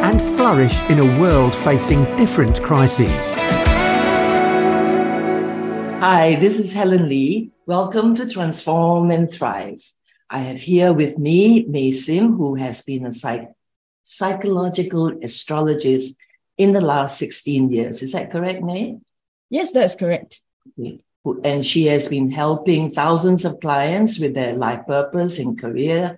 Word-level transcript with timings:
and 0.00 0.22
flourish 0.36 0.78
in 0.88 1.00
a 1.00 1.20
world 1.20 1.54
facing 1.56 2.04
different 2.16 2.62
crises. 2.62 3.10
Hi, 6.00 6.36
this 6.36 6.58
is 6.60 6.72
Helen 6.72 7.08
Lee. 7.08 7.50
Welcome 7.66 8.14
to 8.14 8.28
Transform 8.28 9.10
and 9.10 9.30
Thrive. 9.30 9.82
I 10.30 10.38
have 10.38 10.60
here 10.60 10.92
with 10.92 11.18
me 11.18 11.64
May 11.64 11.90
Sim, 11.90 12.36
who 12.36 12.54
has 12.54 12.82
been 12.82 13.06
a 13.06 13.12
psych- 13.12 13.52
psychological 14.04 15.18
astrologist 15.22 16.16
in 16.56 16.72
the 16.72 16.80
last 16.80 17.18
16 17.18 17.70
years. 17.70 18.02
Is 18.02 18.12
that 18.12 18.30
correct, 18.30 18.62
May? 18.62 18.98
Yes, 19.50 19.72
that's 19.72 19.96
correct. 19.96 20.40
And 21.44 21.66
she 21.66 21.86
has 21.86 22.06
been 22.06 22.30
helping 22.30 22.88
thousands 22.88 23.44
of 23.44 23.58
clients 23.60 24.18
with 24.20 24.34
their 24.34 24.54
life 24.54 24.86
purpose 24.86 25.38
and 25.38 25.58
career 25.58 26.16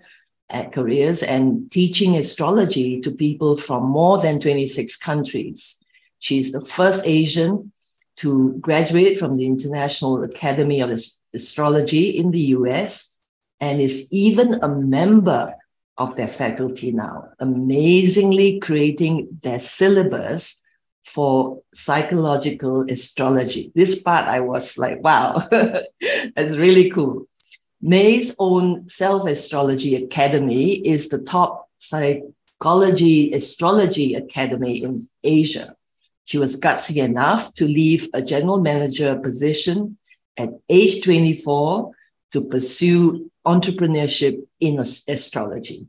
careers 0.73 1.23
and 1.23 1.71
teaching 1.71 2.17
astrology 2.17 3.01
to 3.01 3.11
people 3.11 3.57
from 3.57 3.85
more 3.85 4.21
than 4.21 4.41
26 4.41 4.97
countries. 4.97 5.77
She's 6.19 6.53
the 6.53 6.61
first 6.61 7.07
Asian 7.07 7.73
to 8.17 8.55
graduate 8.61 9.19
from 9.19 9.37
the 9.37 9.47
International 9.47 10.23
Academy 10.23 10.81
of 10.81 10.91
Astrology 11.35 12.11
in 12.11 12.31
the 12.31 12.55
US 12.57 13.17
and 13.61 13.81
is 13.81 14.09
even 14.11 14.63
a 14.63 14.69
member 14.69 15.55
of 15.97 16.17
their 16.17 16.29
faculty 16.29 16.93
now, 16.93 17.29
amazingly 17.39 18.59
creating 18.59 19.29
their 19.43 19.61
syllabus 19.61 20.61
for 21.05 21.63
psychological 21.75 22.83
astrology. 22.91 23.71
This 23.75 24.01
part 24.01 24.27
I 24.27 24.41
was 24.41 24.79
like, 24.79 25.03
wow, 25.03 25.43
that's 26.37 26.57
really 26.57 26.91
cool. 26.91 27.27
May's 27.83 28.35
own 28.39 28.89
Self 28.89 29.27
Astrology 29.27 29.95
Academy 29.95 30.73
is 30.73 31.09
the 31.09 31.23
top 31.23 31.69
psychology 31.79 33.33
astrology 33.33 34.15
academy 34.15 34.83
in 34.83 35.01
Asia. 35.25 35.75
She 36.25 36.37
was 36.37 36.61
gutsy 36.61 37.03
enough 37.03 37.55
to 37.55 37.65
leave 37.65 38.09
a 38.13 38.23
general 38.23 38.61
manager 38.61 39.19
position 39.19 39.97
at 40.37 40.51
age 40.69 41.03
24 41.03 41.93
to 42.33 42.45
pursue 42.45 43.31
entrepreneurship 43.47 44.47
in 44.61 44.79
astrology. 44.79 45.87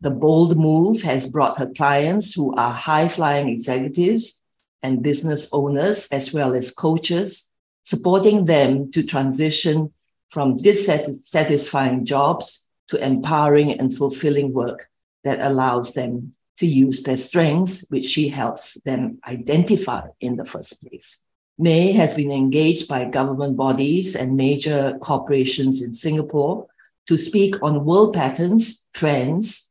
The 0.00 0.10
bold 0.10 0.58
move 0.58 1.02
has 1.02 1.28
brought 1.28 1.58
her 1.58 1.70
clients 1.76 2.34
who 2.34 2.54
are 2.56 2.72
high 2.72 3.06
flying 3.06 3.48
executives 3.48 4.42
and 4.82 5.02
business 5.02 5.48
owners, 5.52 6.08
as 6.10 6.32
well 6.32 6.54
as 6.54 6.72
coaches, 6.72 7.52
supporting 7.84 8.46
them 8.46 8.90
to 8.90 9.02
transition 9.04 9.92
from 10.30 10.56
dissatisfying 10.56 12.04
jobs 12.04 12.66
to 12.88 13.04
empowering 13.04 13.78
and 13.78 13.96
fulfilling 13.96 14.52
work 14.52 14.88
that 15.24 15.42
allows 15.42 15.92
them 15.94 16.32
to 16.58 16.66
use 16.66 17.02
their 17.02 17.16
strengths, 17.16 17.84
which 17.88 18.06
she 18.06 18.28
helps 18.28 18.80
them 18.82 19.18
identify 19.26 20.06
in 20.20 20.36
the 20.36 20.44
first 20.44 20.82
place. 20.82 21.24
May 21.58 21.92
has 21.92 22.14
been 22.14 22.30
engaged 22.30 22.88
by 22.88 23.04
government 23.04 23.56
bodies 23.56 24.16
and 24.16 24.36
major 24.36 24.96
corporations 25.00 25.82
in 25.82 25.92
Singapore 25.92 26.66
to 27.06 27.18
speak 27.18 27.62
on 27.62 27.84
world 27.84 28.14
patterns, 28.14 28.86
trends, 28.94 29.70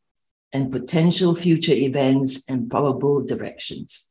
and 0.52 0.72
potential 0.72 1.34
future 1.34 1.74
events 1.74 2.44
and 2.50 2.69
probable 2.69 3.24
directions 3.24 4.09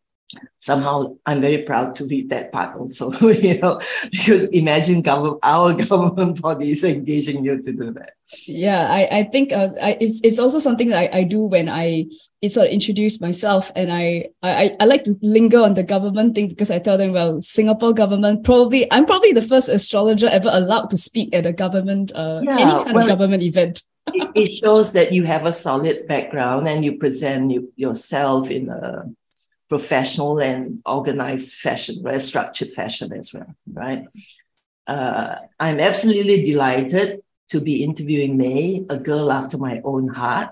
somehow 0.59 1.17
I'm 1.25 1.41
very 1.41 1.63
proud 1.63 1.95
to 1.97 2.07
read 2.07 2.29
that 2.29 2.53
part 2.53 2.77
also, 2.77 3.11
you 3.29 3.61
know, 3.61 3.81
because 4.11 4.49
imagine 4.49 5.03
government, 5.11 5.39
our 5.43 5.73
government 5.75 6.43
bodies 6.43 6.85
engaging 6.85 7.45
you 7.45 7.63
to 7.63 7.73
do 7.73 7.93
that. 7.93 8.13
Yeah, 8.47 8.89
I, 8.91 9.09
I 9.21 9.23
think 9.25 9.53
uh, 9.53 9.71
I, 9.81 9.97
it's, 10.01 10.21
it's 10.23 10.39
also 10.39 10.59
something 10.59 10.89
that 10.89 11.15
I, 11.15 11.21
I 11.21 11.25
do 11.25 11.45
when 11.45 11.69
I 11.69 12.07
sort 12.47 12.67
of 12.67 12.73
introduce 12.73 13.21
myself 13.21 13.73
and 13.75 13.91
I, 13.91 14.29
I, 14.43 14.77
I 14.81 14.85
like 14.85 15.05
to 15.05 15.17
linger 15.23 15.61
on 15.61 15.75
the 15.75 15.83
government 15.83 16.35
thing 16.35 16.49
because 16.49 16.71
I 16.71 16.79
tell 16.79 16.99
them, 16.99 17.13
well, 17.13 17.41
Singapore 17.41 17.95
government, 17.95 18.45
probably, 18.45 18.91
I'm 18.93 19.07
probably 19.07 19.33
the 19.33 19.43
first 19.43 19.69
astrologer 19.69 20.27
ever 20.27 20.51
allowed 20.53 20.91
to 20.91 20.99
speak 20.99 21.35
at 21.35 21.47
a 21.47 21.53
government, 21.53 22.13
uh, 22.15 22.41
yeah, 22.43 22.59
any 22.59 22.85
kind 22.85 22.95
well, 22.95 23.05
of 23.05 23.09
government 23.09 23.43
event. 23.43 23.83
it 24.35 24.49
shows 24.49 24.93
that 24.93 25.13
you 25.13 25.25
have 25.25 25.47
a 25.47 25.53
solid 25.53 26.07
background 26.07 26.67
and 26.69 26.85
you 26.85 26.97
present 26.97 27.51
you, 27.51 27.73
yourself 27.77 28.51
in 28.51 28.69
a 28.69 29.05
professional 29.69 30.41
and 30.41 30.81
organized 30.87 31.55
fashion, 31.55 32.03
very 32.03 32.21
structured 32.21 32.71
fashion 32.71 33.13
as 33.13 33.33
well, 33.33 33.55
right? 33.73 34.07
Uh, 34.87 35.37
I'm 35.61 35.79
absolutely 35.79 36.43
delighted 36.43 37.21
to 37.51 37.61
be 37.61 37.85
interviewing 37.85 38.37
May, 38.37 38.85
a 38.89 38.99
girl 38.99 39.31
after 39.31 39.59
my 39.59 39.81
own 39.85 40.09
heart, 40.09 40.51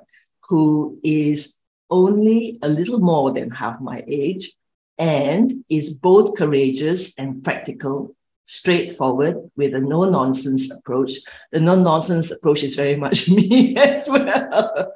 who 0.49 0.99
is 1.03 1.61
only 1.91 2.59
a 2.63 2.69
little 2.69 2.99
more 2.99 3.33
than 3.33 3.51
half 3.51 3.81
my 3.81 4.05
age 4.07 4.53
and 4.99 5.53
is 5.69 5.91
both 5.91 6.37
courageous 6.37 7.19
and 7.19 7.43
practical, 7.43 8.15
straightforward 8.45 9.37
with 9.57 9.75
a 9.75 9.81
no 9.81 10.09
nonsense 10.09 10.71
approach. 10.71 11.13
The 11.53 11.61
no 11.61 11.77
nonsense 11.77 12.31
approach 12.31 12.63
is 12.63 12.77
very 12.77 12.97
much 12.97 13.29
me 13.31 13.77
as 13.77 14.09
well 14.09 14.93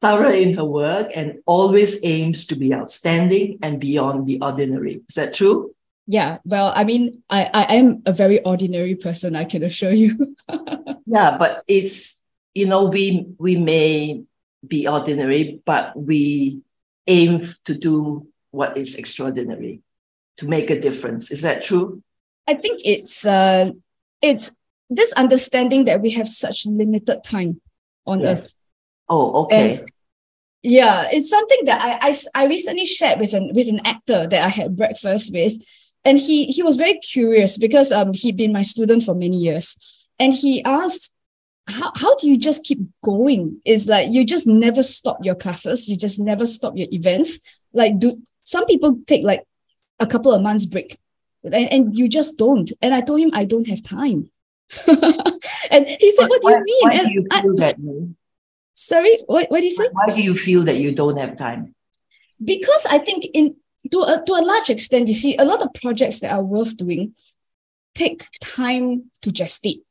thorough 0.00 0.30
in 0.30 0.54
her 0.54 0.64
work 0.64 1.10
and 1.14 1.40
always 1.46 1.98
aims 2.02 2.46
to 2.46 2.56
be 2.56 2.72
outstanding 2.72 3.58
and 3.62 3.80
beyond 3.80 4.26
the 4.26 4.40
ordinary. 4.40 5.00
Is 5.08 5.14
that 5.16 5.34
true? 5.34 5.74
Yeah, 6.06 6.38
well, 6.44 6.72
I 6.74 6.84
mean, 6.84 7.22
I, 7.28 7.50
I 7.52 7.76
am 7.76 8.02
a 8.06 8.12
very 8.12 8.42
ordinary 8.42 8.94
person, 8.94 9.36
I 9.36 9.44
can 9.44 9.62
assure 9.62 9.92
you. 9.92 10.36
yeah, 11.06 11.36
but 11.36 11.62
it's, 11.68 12.22
you 12.54 12.66
know, 12.66 12.84
we 12.84 13.26
we 13.38 13.56
may 13.56 14.22
be 14.66 14.88
ordinary, 14.88 15.60
but 15.66 15.92
we 16.00 16.62
aim 17.06 17.40
to 17.64 17.74
do 17.74 18.26
what 18.50 18.78
is 18.78 18.94
extraordinary, 18.94 19.82
to 20.38 20.48
make 20.48 20.70
a 20.70 20.80
difference. 20.80 21.30
Is 21.30 21.42
that 21.42 21.62
true? 21.62 22.02
I 22.46 22.54
think 22.54 22.80
it's 22.84 23.26
uh 23.26 23.72
it's 24.22 24.56
this 24.88 25.12
understanding 25.12 25.84
that 25.84 26.00
we 26.00 26.10
have 26.12 26.28
such 26.28 26.64
limited 26.64 27.22
time 27.22 27.60
on 28.06 28.20
yes. 28.20 28.30
earth 28.30 28.57
Oh, 29.08 29.44
okay. 29.44 29.72
And 29.72 29.90
yeah, 30.62 31.06
it's 31.10 31.30
something 31.30 31.64
that 31.64 31.80
I, 31.80 32.08
I 32.08 32.42
I 32.44 32.46
recently 32.48 32.84
shared 32.84 33.20
with 33.20 33.32
an 33.32 33.52
with 33.54 33.68
an 33.68 33.80
actor 33.86 34.26
that 34.26 34.44
I 34.44 34.48
had 34.48 34.76
breakfast 34.76 35.32
with, 35.32 35.54
and 36.04 36.18
he 36.18 36.46
he 36.46 36.62
was 36.62 36.76
very 36.76 36.98
curious 36.98 37.58
because 37.58 37.92
um 37.92 38.12
he'd 38.12 38.36
been 38.36 38.52
my 38.52 38.62
student 38.62 39.02
for 39.02 39.14
many 39.14 39.36
years, 39.36 40.08
and 40.18 40.32
he 40.32 40.62
asked. 40.64 41.14
How, 41.70 41.92
how 41.96 42.16
do 42.16 42.26
you 42.26 42.38
just 42.38 42.64
keep 42.64 42.78
going? 43.04 43.60
Is 43.66 43.88
like 43.88 44.08
you 44.08 44.24
just 44.24 44.46
never 44.46 44.82
stop 44.82 45.18
your 45.22 45.34
classes, 45.34 45.86
you 45.86 45.98
just 45.98 46.18
never 46.18 46.46
stop 46.46 46.72
your 46.74 46.88
events. 46.92 47.60
Like 47.74 47.98
do 47.98 48.22
some 48.42 48.64
people 48.64 49.00
take 49.06 49.22
like 49.22 49.44
a 50.00 50.06
couple 50.06 50.32
of 50.32 50.40
months 50.40 50.64
break 50.64 50.98
and, 51.44 51.72
and 51.72 51.98
you 51.98 52.08
just 52.08 52.38
don't. 52.38 52.70
And 52.82 52.94
I 52.94 53.00
told 53.00 53.20
him 53.20 53.30
I 53.32 53.44
don't 53.44 53.68
have 53.68 53.82
time. 53.82 54.30
and 55.70 55.86
he 56.00 56.10
said, 56.12 56.28
What, 56.28 56.42
what 56.42 56.52
do 56.52 56.58
you 56.58 56.64
mean? 56.64 56.80
Why 56.82 57.04
do 57.04 57.12
you 57.12 57.26
I, 57.30 57.42
that? 57.56 58.14
Sorry, 58.80 59.12
what, 59.26 59.50
what 59.50 59.58
do 59.58 59.64
you 59.64 59.72
say? 59.72 59.88
Why 59.90 60.06
do 60.06 60.22
you 60.22 60.36
feel 60.36 60.62
that 60.62 60.76
you 60.76 60.92
don't 60.92 61.16
have 61.16 61.36
time? 61.36 61.74
Because 62.42 62.86
I 62.88 62.98
think 62.98 63.24
in 63.34 63.56
to 63.90 63.98
a, 63.98 64.22
to 64.24 64.32
a 64.32 64.46
large 64.46 64.70
extent, 64.70 65.08
you 65.08 65.14
see, 65.14 65.36
a 65.36 65.44
lot 65.44 65.62
of 65.62 65.74
projects 65.74 66.20
that 66.20 66.32
are 66.32 66.42
worth 66.42 66.76
doing 66.76 67.12
take 67.96 68.24
time 68.40 69.10
to 69.22 69.30
gestate. 69.30 69.82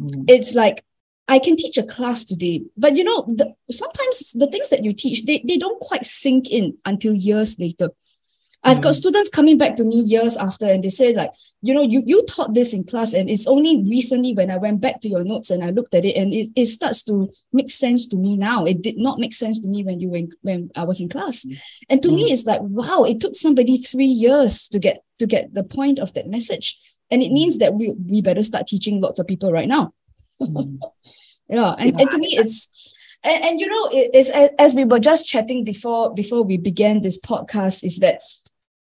Mm. 0.00 0.24
It's 0.28 0.54
like 0.54 0.82
I 1.28 1.40
can 1.40 1.56
teach 1.56 1.76
a 1.76 1.82
class 1.82 2.24
today, 2.24 2.62
but 2.74 2.96
you 2.96 3.04
know, 3.04 3.22
the, 3.28 3.54
sometimes 3.70 4.32
the 4.32 4.46
things 4.46 4.70
that 4.70 4.82
you 4.82 4.94
teach, 4.94 5.26
they, 5.26 5.44
they 5.46 5.58
don't 5.58 5.78
quite 5.80 6.04
sink 6.04 6.50
in 6.50 6.78
until 6.86 7.12
years 7.12 7.58
later. 7.60 7.90
I've 8.64 8.80
got 8.80 8.92
mm. 8.92 8.96
students 8.96 9.28
coming 9.28 9.58
back 9.58 9.74
to 9.76 9.84
me 9.84 9.96
years 9.96 10.36
after 10.36 10.66
and 10.66 10.84
they 10.84 10.88
say 10.88 11.12
like, 11.14 11.30
you 11.62 11.74
know, 11.74 11.82
you, 11.82 12.02
you 12.06 12.24
taught 12.26 12.54
this 12.54 12.72
in 12.72 12.84
class 12.84 13.12
and 13.12 13.28
it's 13.28 13.48
only 13.48 13.82
recently 13.88 14.34
when 14.34 14.52
I 14.52 14.56
went 14.56 14.80
back 14.80 15.00
to 15.00 15.08
your 15.08 15.24
notes 15.24 15.50
and 15.50 15.64
I 15.64 15.70
looked 15.70 15.94
at 15.94 16.04
it 16.04 16.16
and 16.16 16.32
it, 16.32 16.50
it 16.54 16.66
starts 16.66 17.02
to 17.04 17.28
make 17.52 17.68
sense 17.68 18.06
to 18.08 18.16
me 18.16 18.36
now. 18.36 18.64
It 18.64 18.80
did 18.80 18.98
not 18.98 19.18
make 19.18 19.32
sense 19.32 19.58
to 19.60 19.68
me 19.68 19.82
when 19.82 19.98
you 19.98 20.10
were 20.10 20.18
in, 20.18 20.28
when 20.42 20.70
I 20.76 20.84
was 20.84 21.00
in 21.00 21.08
class. 21.08 21.44
Mm. 21.44 21.62
And 21.90 22.02
to 22.02 22.08
mm. 22.08 22.14
me, 22.14 22.22
it's 22.32 22.46
like, 22.46 22.60
wow, 22.62 23.02
it 23.02 23.20
took 23.20 23.34
somebody 23.34 23.78
three 23.78 24.06
years 24.06 24.68
to 24.68 24.78
get 24.78 25.02
to 25.18 25.26
get 25.26 25.54
the 25.54 25.64
point 25.64 25.98
of 25.98 26.14
that 26.14 26.28
message. 26.28 26.78
And 27.10 27.20
it 27.22 27.32
means 27.32 27.58
that 27.58 27.74
we, 27.74 27.94
we 28.08 28.22
better 28.22 28.42
start 28.42 28.68
teaching 28.68 29.00
lots 29.00 29.18
of 29.18 29.26
people 29.26 29.52
right 29.52 29.68
now. 29.68 29.92
Mm. 30.40 30.78
yeah. 31.48 31.74
And, 31.78 32.00
and 32.00 32.10
to 32.10 32.18
me, 32.18 32.28
it's 32.30 32.96
and, 33.24 33.44
and 33.44 33.60
you 33.60 33.68
know, 33.68 33.88
it, 33.92 34.10
it's 34.14 34.30
as 34.58 34.74
we 34.74 34.84
were 34.84 35.00
just 35.00 35.26
chatting 35.26 35.64
before 35.64 36.14
before 36.14 36.44
we 36.44 36.58
began 36.58 37.02
this 37.02 37.20
podcast, 37.20 37.82
is 37.84 37.98
that 37.98 38.20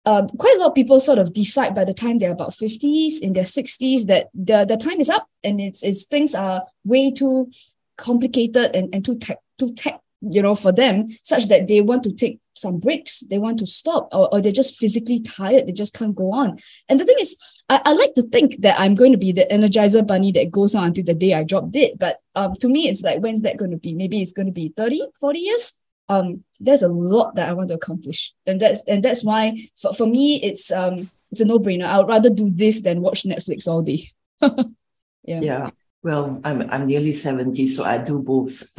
um, 0.06 0.28
quite 0.28 0.56
a 0.56 0.60
lot 0.60 0.68
of 0.68 0.74
people 0.74 0.98
sort 0.98 1.18
of 1.18 1.32
decide 1.32 1.74
by 1.74 1.84
the 1.84 1.92
time 1.92 2.18
they're 2.18 2.32
about 2.32 2.50
50s 2.50 3.20
in 3.20 3.32
their 3.34 3.44
60s 3.44 4.06
that 4.06 4.28
the, 4.34 4.64
the 4.64 4.76
time 4.76 5.00
is 5.00 5.10
up 5.10 5.26
and 5.44 5.60
it's, 5.60 5.82
it's 5.82 6.04
things 6.04 6.34
are 6.34 6.64
way 6.84 7.10
too 7.10 7.50
complicated 7.96 8.74
and, 8.74 8.94
and 8.94 9.04
too 9.04 9.18
tech 9.18 9.38
too 9.58 9.74
tech 9.74 10.00
you 10.22 10.40
know 10.42 10.54
for 10.54 10.72
them 10.72 11.06
such 11.22 11.48
that 11.48 11.68
they 11.68 11.80
want 11.80 12.02
to 12.02 12.12
take 12.12 12.40
some 12.54 12.78
breaks 12.78 13.20
they 13.30 13.38
want 13.38 13.58
to 13.58 13.66
stop 13.66 14.08
or, 14.12 14.32
or 14.32 14.40
they're 14.40 14.52
just 14.52 14.78
physically 14.78 15.20
tired 15.20 15.66
they 15.66 15.72
just 15.72 15.94
can't 15.94 16.14
go 16.14 16.32
on. 16.32 16.58
And 16.88 16.98
the 16.98 17.04
thing 17.04 17.16
is 17.20 17.36
I, 17.68 17.80
I 17.84 17.92
like 17.92 18.14
to 18.14 18.22
think 18.22 18.60
that 18.62 18.78
i'm 18.80 18.94
going 18.94 19.12
to 19.12 19.18
be 19.18 19.32
the 19.32 19.46
energizer 19.50 20.06
bunny 20.06 20.32
that 20.32 20.50
goes 20.50 20.74
on 20.74 20.88
until 20.88 21.04
the 21.04 21.14
day 21.14 21.34
i 21.34 21.44
drop 21.44 21.70
dead 21.70 21.92
but 21.98 22.18
um 22.34 22.56
to 22.56 22.68
me 22.68 22.88
it's 22.88 23.02
like 23.02 23.20
when's 23.20 23.42
that 23.42 23.58
going 23.58 23.70
to 23.70 23.76
be? 23.76 23.94
Maybe 23.94 24.22
it's 24.22 24.32
going 24.32 24.46
to 24.46 24.52
be 24.52 24.72
30 24.76 25.02
40 25.20 25.38
years 25.38 25.78
um, 26.10 26.44
there's 26.58 26.82
a 26.82 26.88
lot 26.88 27.36
that 27.36 27.48
I 27.48 27.52
want 27.52 27.68
to 27.68 27.74
accomplish. 27.74 28.34
And 28.44 28.60
that's 28.60 28.84
and 28.84 29.02
that's 29.02 29.24
why 29.24 29.56
for, 29.80 29.94
for 29.94 30.06
me 30.06 30.42
it's 30.42 30.72
um 30.72 31.08
it's 31.30 31.40
a 31.40 31.44
no-brainer. 31.44 31.84
I 31.84 31.98
would 31.98 32.08
rather 32.08 32.30
do 32.30 32.50
this 32.50 32.82
than 32.82 33.00
watch 33.00 33.22
Netflix 33.22 33.68
all 33.68 33.82
day. 33.82 34.02
yeah. 34.42 35.40
Yeah. 35.40 35.70
Well, 36.02 36.40
I'm 36.44 36.68
I'm 36.70 36.86
nearly 36.86 37.12
70, 37.12 37.66
so 37.68 37.84
I 37.84 37.98
do 37.98 38.18
both. 38.18 38.62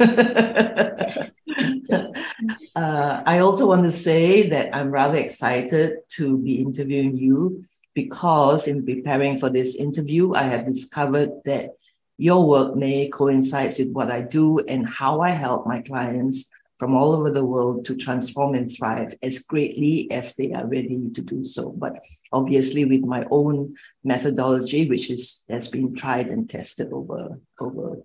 uh, 2.76 3.22
I 3.26 3.38
also 3.38 3.68
want 3.68 3.84
to 3.84 3.92
say 3.92 4.48
that 4.50 4.74
I'm 4.74 4.90
rather 4.90 5.16
excited 5.16 5.98
to 6.16 6.38
be 6.38 6.60
interviewing 6.60 7.16
you 7.16 7.64
because 7.94 8.68
in 8.68 8.84
preparing 8.84 9.38
for 9.38 9.48
this 9.48 9.76
interview, 9.76 10.34
I 10.34 10.42
have 10.42 10.64
discovered 10.64 11.30
that 11.44 11.70
your 12.18 12.46
work 12.46 12.74
may 12.74 13.08
coincide 13.08 13.72
with 13.78 13.92
what 13.92 14.10
I 14.10 14.20
do 14.20 14.58
and 14.58 14.86
how 14.86 15.20
I 15.20 15.30
help 15.30 15.66
my 15.66 15.80
clients 15.80 16.50
from 16.78 16.94
all 16.94 17.12
over 17.12 17.30
the 17.30 17.44
world 17.44 17.84
to 17.84 17.96
transform 17.96 18.54
and 18.54 18.70
thrive 18.70 19.14
as 19.22 19.40
greatly 19.40 20.10
as 20.10 20.34
they 20.36 20.52
are 20.52 20.66
ready 20.66 21.10
to 21.14 21.22
do 21.22 21.44
so. 21.44 21.70
But 21.70 21.98
obviously, 22.32 22.84
with 22.84 23.02
my 23.02 23.24
own 23.30 23.74
methodology, 24.02 24.88
which 24.88 25.10
is 25.10 25.44
has 25.48 25.68
been 25.68 25.94
tried 25.94 26.28
and 26.28 26.48
tested 26.48 26.92
over 26.92 27.40
over 27.60 27.98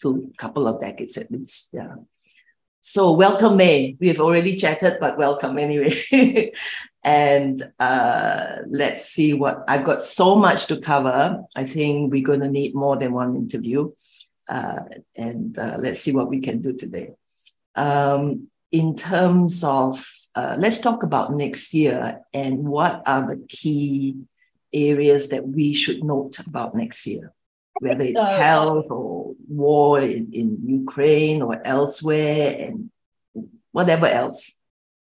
two 0.00 0.32
couple 0.36 0.68
of 0.68 0.80
decades 0.80 1.16
at 1.16 1.30
least. 1.30 1.70
Yeah. 1.72 1.94
So 2.80 3.10
welcome, 3.12 3.56
May. 3.56 3.96
We 3.98 4.08
have 4.08 4.20
already 4.20 4.56
chatted, 4.56 4.98
but 5.00 5.18
welcome 5.18 5.58
anyway. 5.58 5.90
and 7.02 7.60
uh, 7.80 8.58
let's 8.68 9.06
see 9.06 9.32
what 9.32 9.64
I've 9.66 9.82
got 9.82 10.00
so 10.00 10.36
much 10.36 10.66
to 10.66 10.78
cover. 10.78 11.42
I 11.56 11.64
think 11.64 12.12
we're 12.12 12.22
going 12.22 12.42
to 12.42 12.48
need 12.48 12.76
more 12.76 12.96
than 12.96 13.12
one 13.12 13.34
interview. 13.34 13.90
Uh, 14.48 14.84
and 15.16 15.58
uh, 15.58 15.74
let's 15.80 15.98
see 15.98 16.12
what 16.12 16.28
we 16.28 16.38
can 16.38 16.60
do 16.60 16.76
today 16.76 17.10
um, 17.76 18.48
in 18.72 18.96
terms 18.96 19.62
of 19.64 20.04
uh, 20.34 20.56
let's 20.58 20.80
talk 20.80 21.02
about 21.02 21.32
next 21.32 21.72
year 21.72 22.20
and 22.34 22.58
what 22.68 23.02
are 23.06 23.26
the 23.26 23.42
key 23.48 24.16
areas 24.72 25.28
that 25.28 25.46
we 25.48 25.72
should 25.72 26.04
note 26.04 26.38
about 26.40 26.74
next 26.74 27.06
year, 27.06 27.32
whether 27.80 28.04
it's 28.04 28.20
health 28.20 28.90
or 28.90 29.34
war 29.48 30.00
in, 30.00 30.28
in 30.32 30.58
Ukraine 30.66 31.40
or 31.40 31.66
elsewhere 31.66 32.54
and 32.58 32.90
whatever 33.72 34.06
else. 34.06 34.60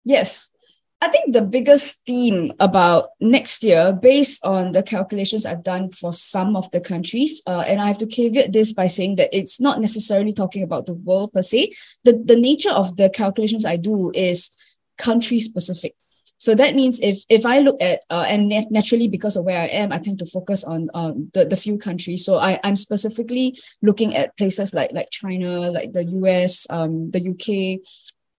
Yes. 0.04 0.56
I 1.00 1.08
think 1.08 1.32
the 1.32 1.42
biggest 1.42 2.04
theme 2.06 2.52
about 2.58 3.10
next 3.20 3.62
year, 3.62 3.92
based 3.92 4.44
on 4.44 4.72
the 4.72 4.82
calculations 4.82 5.46
I've 5.46 5.62
done 5.62 5.92
for 5.92 6.12
some 6.12 6.56
of 6.56 6.68
the 6.72 6.80
countries, 6.80 7.40
uh, 7.46 7.64
and 7.68 7.80
I 7.80 7.86
have 7.86 7.98
to 7.98 8.06
caveat 8.06 8.52
this 8.52 8.72
by 8.72 8.88
saying 8.88 9.14
that 9.16 9.30
it's 9.32 9.60
not 9.60 9.80
necessarily 9.80 10.32
talking 10.32 10.64
about 10.64 10.86
the 10.86 10.94
world 10.94 11.32
per 11.32 11.42
se. 11.42 11.70
The, 12.02 12.20
the 12.24 12.34
nature 12.34 12.70
of 12.70 12.96
the 12.96 13.10
calculations 13.10 13.64
I 13.64 13.76
do 13.76 14.10
is 14.12 14.50
country 14.96 15.38
specific. 15.38 15.94
So 16.40 16.54
that 16.54 16.74
means 16.74 17.00
if 17.00 17.24
if 17.28 17.44
I 17.44 17.58
look 17.58 17.76
at 17.80 18.02
uh, 18.10 18.24
and 18.28 18.48
nat- 18.48 18.70
naturally 18.70 19.08
because 19.08 19.36
of 19.36 19.44
where 19.44 19.58
I 19.58 19.66
am, 19.66 19.92
I 19.92 19.98
tend 19.98 20.20
to 20.20 20.26
focus 20.26 20.62
on 20.62 20.88
um, 20.94 21.30
the, 21.34 21.44
the 21.44 21.56
few 21.56 21.78
countries. 21.78 22.24
So 22.24 22.36
I, 22.36 22.60
I'm 22.62 22.76
specifically 22.76 23.56
looking 23.82 24.14
at 24.14 24.36
places 24.36 24.72
like 24.72 24.92
like 24.92 25.10
China, 25.10 25.70
like 25.70 25.92
the 25.92 26.04
US, 26.04 26.68
um, 26.70 27.10
the 27.10 27.20
UK, 27.20 27.82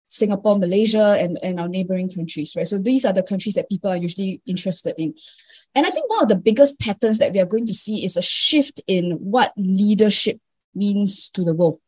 Singapore, 0.10 0.58
Malaysia, 0.60 1.16
and, 1.20 1.38
and 1.44 1.60
our 1.60 1.70
neighboring 1.70 2.10
countries, 2.10 2.56
right? 2.56 2.68
So 2.68 2.80
these 2.80 3.06
are 3.06 3.14
the 3.14 3.24
countries 3.24 3.54
that 3.56 3.70
people 3.70 3.92
are 3.92 3.98
usually 3.98 4.42
interested 4.46 4.96
in. 4.98 5.14
And 5.76 5.86
I 5.86 5.92
think 5.92 6.10
one 6.10 6.24
of 6.24 6.30
the 6.30 6.36
biggest 6.36 6.80
patterns 6.80 7.20
that 7.20 7.32
we 7.32 7.40
are 7.40 7.46
going 7.46 7.68
to 7.68 7.74
see 7.74 8.04
is 8.04 8.18
a 8.18 8.22
shift 8.22 8.82
in 8.88 9.12
what 9.12 9.54
leadership 9.56 10.40
means 10.74 11.30
to 11.30 11.44
the 11.44 11.54
world. 11.54 11.80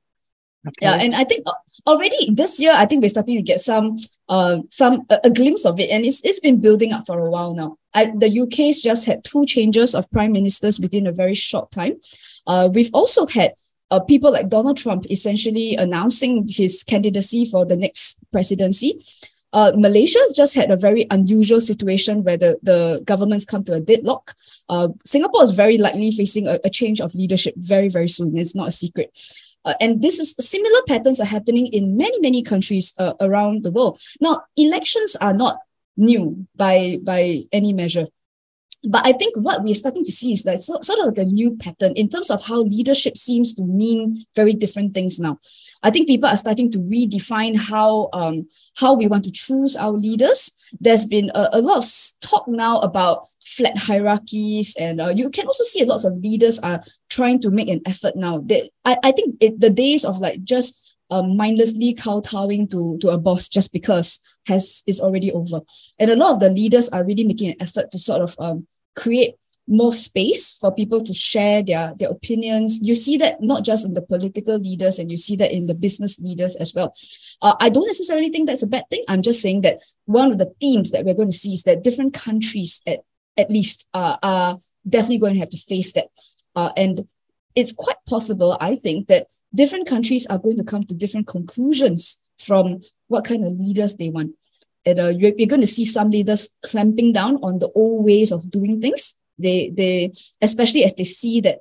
Okay. 0.67 0.75
Yeah, 0.83 0.99
and 1.01 1.15
I 1.15 1.23
think 1.23 1.47
already 1.87 2.31
this 2.31 2.59
year, 2.59 2.73
I 2.75 2.85
think 2.85 3.01
we're 3.01 3.09
starting 3.09 3.37
to 3.37 3.41
get 3.41 3.59
some, 3.59 3.95
uh, 4.29 4.59
some 4.69 5.01
a, 5.09 5.19
a 5.23 5.29
glimpse 5.31 5.65
of 5.65 5.79
it, 5.79 5.89
and 5.89 6.05
it's 6.05 6.23
it's 6.23 6.39
been 6.39 6.61
building 6.61 6.93
up 6.93 7.07
for 7.07 7.17
a 7.17 7.31
while 7.31 7.55
now. 7.55 7.77
I, 7.95 8.13
the 8.15 8.41
UK's 8.41 8.83
just 8.83 9.07
had 9.07 9.23
two 9.23 9.47
changes 9.47 9.95
of 9.95 10.09
prime 10.11 10.31
ministers 10.31 10.79
within 10.79 11.07
a 11.07 11.11
very 11.11 11.33
short 11.33 11.71
time. 11.71 11.97
Uh, 12.45 12.69
we've 12.71 12.91
also 12.93 13.25
had 13.25 13.53
uh, 13.91 13.99
people 13.99 14.31
like 14.31 14.49
Donald 14.49 14.77
Trump 14.77 15.05
essentially 15.11 15.75
announcing 15.75 16.47
his 16.49 16.83
candidacy 16.83 17.45
for 17.45 17.65
the 17.65 17.77
next 17.77 18.19
presidency. 18.31 18.99
Uh, 19.53 19.73
Malaysia 19.75 20.19
just 20.33 20.55
had 20.55 20.71
a 20.71 20.77
very 20.77 21.05
unusual 21.11 21.59
situation 21.59 22.23
where 22.23 22.37
the, 22.37 22.57
the 22.63 23.01
governments 23.03 23.43
come 23.43 23.65
to 23.65 23.73
a 23.73 23.81
deadlock. 23.81 24.33
Uh, 24.69 24.87
Singapore 25.05 25.43
is 25.43 25.51
very 25.51 25.77
likely 25.77 26.09
facing 26.11 26.47
a, 26.47 26.57
a, 26.63 26.69
change 26.69 27.01
of 27.01 27.13
leadership 27.13 27.53
very, 27.57 27.89
very 27.89 28.07
soon. 28.07 28.37
It's 28.37 28.55
not 28.55 28.69
a 28.69 28.71
secret. 28.71 29.11
Uh, 29.65 29.73
and 29.81 30.01
this 30.01 30.19
is 30.19 30.35
similar 30.39 30.79
patterns 30.87 31.19
are 31.19 31.25
happening 31.25 31.67
in 31.67 31.97
many, 31.97 32.17
many 32.21 32.41
countries 32.41 32.93
uh, 32.97 33.13
around 33.19 33.63
the 33.63 33.71
world. 33.71 33.99
Now, 34.21 34.41
elections 34.55 35.17
are 35.17 35.33
not 35.33 35.57
new 35.97 36.47
by, 36.55 36.99
by 37.03 37.43
any 37.51 37.73
measure. 37.73 38.07
But 38.83 39.05
I 39.05 39.11
think 39.11 39.35
what 39.37 39.63
we're 39.63 39.75
starting 39.75 40.03
to 40.03 40.11
see 40.11 40.31
is 40.31 40.43
that 40.43 40.59
so, 40.59 40.79
sort 40.81 40.99
of 40.99 41.05
like 41.07 41.17
a 41.19 41.29
new 41.29 41.55
pattern 41.57 41.93
in 41.93 42.09
terms 42.09 42.31
of 42.31 42.43
how 42.43 42.61
leadership 42.61 43.15
seems 43.15 43.53
to 43.55 43.63
mean 43.63 44.17
very 44.35 44.53
different 44.53 44.95
things 44.95 45.19
now. 45.19 45.37
I 45.83 45.91
think 45.91 46.07
people 46.07 46.29
are 46.29 46.37
starting 46.37 46.71
to 46.71 46.79
redefine 46.79 47.55
how 47.55 48.09
um, 48.13 48.47
how 48.77 48.95
we 48.95 49.07
want 49.07 49.25
to 49.25 49.31
choose 49.31 49.75
our 49.75 49.91
leaders. 49.91 50.51
There's 50.79 51.05
been 51.05 51.31
a, 51.35 51.49
a 51.53 51.61
lot 51.61 51.77
of 51.77 51.89
talk 52.21 52.47
now 52.47 52.79
about 52.79 53.27
flat 53.43 53.77
hierarchies, 53.77 54.75
and 54.79 54.99
uh, 54.99 55.09
you 55.09 55.29
can 55.29 55.45
also 55.45 55.63
see 55.63 55.81
a 55.81 55.85
lot 55.85 56.03
of 56.03 56.17
leaders 56.17 56.57
are 56.59 56.81
trying 57.09 57.39
to 57.41 57.51
make 57.51 57.69
an 57.69 57.81
effort 57.85 58.15
now. 58.15 58.39
That 58.39 58.69
I, 58.83 58.97
I 59.03 59.11
think 59.11 59.35
it, 59.41 59.59
the 59.59 59.69
days 59.69 60.05
of 60.05 60.17
like 60.17 60.43
just 60.43 60.90
um, 61.11 61.37
mindlessly 61.37 61.93
kowtowing 61.93 62.67
to, 62.69 62.97
to 62.99 63.09
a 63.09 63.17
boss 63.17 63.47
just 63.47 63.71
because 63.71 64.19
has 64.47 64.83
is 64.87 64.99
already 64.99 65.31
over. 65.31 65.61
And 65.99 66.09
a 66.09 66.15
lot 66.15 66.31
of 66.31 66.39
the 66.39 66.49
leaders 66.49 66.89
are 66.89 67.03
really 67.03 67.23
making 67.23 67.49
an 67.51 67.61
effort 67.61 67.91
to 67.91 67.99
sort 67.99 68.21
of 68.21 68.35
um, 68.39 68.67
create 68.95 69.35
more 69.67 69.93
space 69.93 70.57
for 70.57 70.73
people 70.73 70.99
to 70.99 71.13
share 71.13 71.63
their, 71.63 71.93
their 71.97 72.09
opinions. 72.09 72.79
You 72.81 72.95
see 72.95 73.17
that 73.17 73.41
not 73.41 73.63
just 73.63 73.85
in 73.85 73.93
the 73.93 74.01
political 74.01 74.57
leaders, 74.57 74.99
and 74.99 75.09
you 75.11 75.17
see 75.17 75.35
that 75.37 75.53
in 75.53 75.67
the 75.67 75.75
business 75.75 76.19
leaders 76.19 76.55
as 76.55 76.73
well. 76.73 76.91
Uh, 77.41 77.55
I 77.59 77.69
don't 77.69 77.87
necessarily 77.87 78.29
think 78.29 78.47
that's 78.47 78.63
a 78.63 78.67
bad 78.67 78.83
thing. 78.89 79.03
I'm 79.07 79.21
just 79.21 79.41
saying 79.41 79.61
that 79.61 79.79
one 80.05 80.31
of 80.31 80.37
the 80.39 80.51
themes 80.59 80.91
that 80.91 81.05
we're 81.05 81.13
going 81.13 81.31
to 81.31 81.37
see 81.37 81.53
is 81.53 81.63
that 81.63 81.83
different 81.83 82.13
countries, 82.13 82.81
at, 82.87 82.99
at 83.37 83.49
least, 83.49 83.87
uh, 83.93 84.17
are 84.23 84.57
definitely 84.87 85.19
going 85.19 85.33
to 85.35 85.39
have 85.39 85.49
to 85.49 85.57
face 85.57 85.93
that. 85.93 86.07
Uh, 86.55 86.71
and 86.75 87.07
it's 87.55 87.71
quite 87.71 87.97
possible, 88.07 88.57
I 88.59 88.75
think, 88.75 89.07
that 89.07 89.27
different 89.53 89.87
countries 89.87 90.25
are 90.27 90.39
going 90.39 90.57
to 90.57 90.63
come 90.63 90.83
to 90.83 90.93
different 90.93 91.27
conclusions 91.27 92.23
from 92.37 92.79
what 93.07 93.25
kind 93.25 93.45
of 93.45 93.53
leaders 93.53 93.95
they 93.95 94.09
want. 94.09 94.31
And 94.85 94.99
uh, 94.99 95.07
you're, 95.09 95.33
you're 95.37 95.47
going 95.47 95.61
to 95.61 95.67
see 95.67 95.85
some 95.85 96.09
leaders 96.09 96.55
clamping 96.63 97.13
down 97.13 97.35
on 97.43 97.59
the 97.59 97.69
old 97.75 98.05
ways 98.05 98.31
of 98.31 98.49
doing 98.49 98.81
things. 98.81 99.17
They, 99.37 99.69
they, 99.69 100.11
especially 100.41 100.83
as 100.83 100.95
they 100.95 101.03
see 101.03 101.41
that 101.41 101.59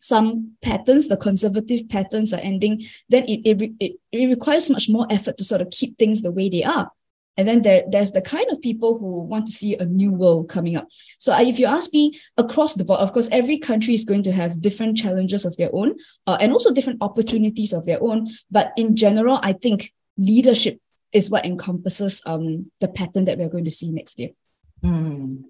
some 0.00 0.52
patterns, 0.62 1.08
the 1.08 1.16
conservative 1.16 1.88
patterns 1.88 2.32
are 2.32 2.40
ending, 2.42 2.82
then 3.08 3.24
it, 3.24 3.40
it, 3.44 3.72
it, 3.80 3.92
it 4.12 4.26
requires 4.26 4.70
much 4.70 4.88
more 4.88 5.06
effort 5.10 5.36
to 5.38 5.44
sort 5.44 5.60
of 5.60 5.70
keep 5.70 5.96
things 5.96 6.22
the 6.22 6.30
way 6.30 6.48
they 6.48 6.62
are. 6.62 6.90
And 7.38 7.46
then 7.46 7.62
there, 7.62 7.84
there's 7.88 8.10
the 8.10 8.20
kind 8.20 8.46
of 8.50 8.60
people 8.60 8.98
who 8.98 9.22
want 9.22 9.46
to 9.46 9.52
see 9.52 9.76
a 9.76 9.86
new 9.86 10.10
world 10.10 10.48
coming 10.48 10.76
up. 10.76 10.88
So 11.18 11.32
uh, 11.32 11.40
if 11.40 11.58
you 11.60 11.66
ask 11.66 11.94
me 11.94 12.18
across 12.36 12.74
the 12.74 12.84
board, 12.84 12.98
of 12.98 13.12
course, 13.12 13.28
every 13.30 13.58
country 13.58 13.94
is 13.94 14.04
going 14.04 14.24
to 14.24 14.32
have 14.32 14.60
different 14.60 14.98
challenges 14.98 15.44
of 15.44 15.56
their 15.56 15.70
own 15.72 15.96
uh, 16.26 16.36
and 16.40 16.52
also 16.52 16.72
different 16.72 17.00
opportunities 17.00 17.72
of 17.72 17.86
their 17.86 18.02
own. 18.02 18.26
But 18.50 18.72
in 18.76 18.96
general, 18.96 19.38
I 19.42 19.52
think 19.52 19.94
leadership 20.16 20.80
is 21.12 21.30
what 21.30 21.46
encompasses 21.46 22.22
um, 22.26 22.70
the 22.80 22.88
pattern 22.88 23.24
that 23.26 23.38
we're 23.38 23.48
going 23.48 23.64
to 23.66 23.70
see 23.70 23.92
next 23.92 24.18
year. 24.18 24.30
Mm. 24.84 25.44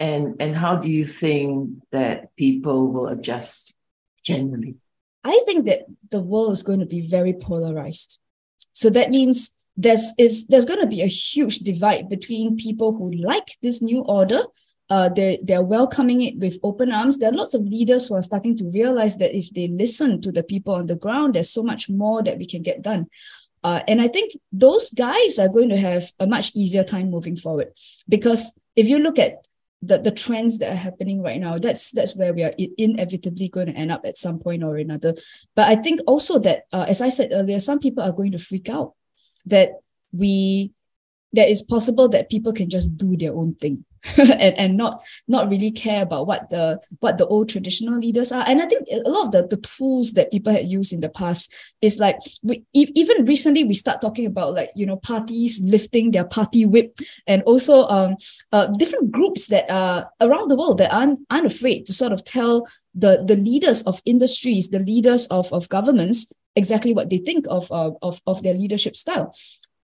And, 0.00 0.34
and 0.40 0.56
how 0.56 0.76
do 0.76 0.90
you 0.90 1.04
think 1.04 1.80
that 1.92 2.34
people 2.34 2.90
will 2.90 3.06
adjust 3.06 3.76
generally? 4.24 4.76
I 5.22 5.42
think 5.46 5.66
that 5.66 5.84
the 6.10 6.20
world 6.22 6.52
is 6.52 6.62
going 6.64 6.80
to 6.80 6.86
be 6.86 7.02
very 7.02 7.34
polarized. 7.34 8.18
So 8.72 8.90
that 8.90 9.10
means 9.10 9.54
there's 9.82 10.12
is 10.18 10.46
there's 10.48 10.64
going 10.64 10.80
to 10.80 10.86
be 10.86 11.02
a 11.02 11.06
huge 11.06 11.58
divide 11.60 12.08
between 12.08 12.56
people 12.56 12.92
who 12.92 13.10
like 13.12 13.48
this 13.62 13.80
new 13.82 14.00
order 14.02 14.42
uh, 14.90 15.08
they, 15.08 15.38
they're 15.44 15.62
welcoming 15.62 16.20
it 16.20 16.36
with 16.38 16.58
open 16.64 16.90
arms. 16.90 17.18
There 17.18 17.30
are 17.30 17.36
lots 17.36 17.54
of 17.54 17.62
leaders 17.62 18.08
who 18.08 18.16
are 18.16 18.22
starting 18.22 18.56
to 18.58 18.68
realize 18.70 19.18
that 19.18 19.36
if 19.36 19.48
they 19.50 19.68
listen 19.68 20.20
to 20.22 20.32
the 20.32 20.42
people 20.42 20.74
on 20.74 20.88
the 20.88 20.96
ground, 20.96 21.34
there's 21.34 21.48
so 21.50 21.62
much 21.62 21.88
more 21.88 22.24
that 22.24 22.38
we 22.38 22.44
can 22.44 22.62
get 22.62 22.82
done. 22.82 23.06
Uh, 23.62 23.80
and 23.86 24.00
I 24.00 24.08
think 24.08 24.32
those 24.50 24.90
guys 24.90 25.38
are 25.38 25.48
going 25.48 25.68
to 25.68 25.76
have 25.76 26.10
a 26.18 26.26
much 26.26 26.56
easier 26.56 26.82
time 26.82 27.10
moving 27.10 27.36
forward 27.36 27.68
because 28.08 28.58
if 28.74 28.88
you 28.88 28.98
look 28.98 29.18
at 29.18 29.46
the, 29.82 29.98
the 29.98 30.10
trends 30.10 30.58
that 30.58 30.72
are 30.72 30.76
happening 30.76 31.22
right 31.22 31.40
now, 31.40 31.58
that's 31.58 31.92
that's 31.92 32.16
where 32.16 32.34
we 32.34 32.42
are 32.42 32.52
inevitably 32.76 33.48
going 33.48 33.66
to 33.68 33.72
end 33.72 33.92
up 33.92 34.04
at 34.04 34.16
some 34.16 34.38
point 34.38 34.64
or 34.64 34.76
another. 34.76 35.14
But 35.54 35.68
I 35.68 35.76
think 35.76 36.00
also 36.06 36.38
that, 36.40 36.64
uh, 36.72 36.86
as 36.88 37.00
I 37.00 37.10
said 37.10 37.30
earlier, 37.32 37.60
some 37.60 37.78
people 37.78 38.02
are 38.02 38.12
going 38.12 38.32
to 38.32 38.38
freak 38.38 38.68
out 38.68 38.94
that 39.46 39.70
we 40.12 40.72
that 41.32 41.48
it's 41.48 41.62
possible 41.62 42.08
that 42.08 42.30
people 42.30 42.52
can 42.52 42.68
just 42.68 42.96
do 42.96 43.16
their 43.16 43.34
own 43.34 43.54
thing 43.54 43.84
and, 44.16 44.54
and 44.56 44.76
not 44.76 45.02
not 45.28 45.50
really 45.50 45.70
care 45.70 46.02
about 46.02 46.26
what 46.26 46.48
the 46.50 46.80
what 47.00 47.18
the 47.18 47.26
old 47.26 47.48
traditional 47.48 47.98
leaders 47.98 48.32
are. 48.32 48.44
And 48.46 48.62
i 48.62 48.66
think 48.66 48.86
a 48.90 49.08
lot 49.08 49.26
of 49.26 49.32
the, 49.32 49.54
the 49.54 49.60
tools 49.60 50.14
that 50.14 50.30
people 50.30 50.52
had 50.52 50.64
used 50.64 50.92
in 50.92 51.00
the 51.00 51.10
past 51.10 51.74
is 51.82 51.98
like 51.98 52.16
we 52.42 52.64
even 52.72 53.26
recently 53.26 53.64
we 53.64 53.74
start 53.74 54.00
talking 54.00 54.26
about 54.26 54.54
like 54.54 54.70
you 54.74 54.86
know 54.86 54.96
parties 54.96 55.62
lifting 55.64 56.10
their 56.10 56.24
party 56.24 56.64
whip 56.64 56.96
and 57.26 57.42
also 57.42 57.82
um 57.88 58.16
uh, 58.52 58.66
different 58.78 59.10
groups 59.10 59.48
that 59.48 59.70
are 59.70 60.10
around 60.20 60.48
the 60.48 60.56
world 60.56 60.78
that 60.78 60.92
aren't, 60.92 61.20
aren't 61.30 61.46
afraid 61.46 61.84
to 61.86 61.92
sort 61.92 62.12
of 62.12 62.24
tell 62.24 62.66
the 62.94 63.22
the 63.26 63.36
leaders 63.36 63.82
of 63.82 64.00
industries 64.06 64.70
the 64.70 64.80
leaders 64.80 65.26
of 65.26 65.52
of 65.52 65.68
governments 65.68 66.32
exactly 66.56 66.94
what 66.94 67.10
they 67.10 67.18
think 67.18 67.44
of 67.48 67.70
uh, 67.70 67.90
of 68.02 68.20
of 68.26 68.42
their 68.42 68.54
leadership 68.54 68.96
style 68.96 69.32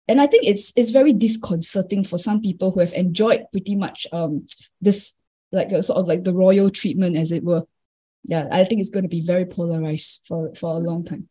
and 0.07 0.21
I 0.21 0.27
think 0.27 0.45
it's 0.45 0.71
it's 0.75 0.91
very 0.91 1.13
disconcerting 1.13 2.03
for 2.03 2.17
some 2.17 2.41
people 2.41 2.71
who 2.71 2.79
have 2.79 2.93
enjoyed 2.93 3.45
pretty 3.51 3.75
much 3.75 4.07
um 4.11 4.45
this 4.81 5.17
like 5.51 5.71
a 5.71 5.81
sort 5.81 5.99
of 5.99 6.07
like 6.07 6.23
the 6.23 6.33
royal 6.33 6.69
treatment 6.69 7.15
as 7.15 7.31
it 7.31 7.43
were. 7.43 7.63
Yeah, 8.23 8.47
I 8.51 8.63
think 8.63 8.81
it's 8.81 8.89
going 8.89 9.03
to 9.03 9.09
be 9.09 9.21
very 9.21 9.45
polarized 9.45 10.25
for 10.27 10.53
for 10.55 10.75
a 10.75 10.79
long 10.79 11.03
time. 11.03 11.29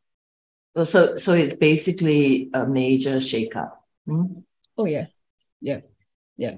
So 0.84 1.16
so 1.16 1.32
it's 1.32 1.54
basically 1.54 2.50
a 2.52 2.66
major 2.66 3.16
shakeup. 3.16 3.72
Hmm? 4.06 4.40
Oh 4.76 4.86
yeah, 4.86 5.06
yeah, 5.60 5.80
yeah. 6.36 6.56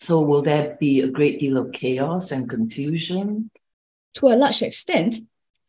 So 0.00 0.20
will 0.20 0.42
there 0.42 0.76
be 0.78 1.00
a 1.00 1.08
great 1.08 1.40
deal 1.40 1.56
of 1.56 1.72
chaos 1.72 2.30
and 2.30 2.48
confusion? 2.48 3.50
To 4.14 4.26
a 4.26 4.36
large 4.36 4.62
extent, 4.62 5.16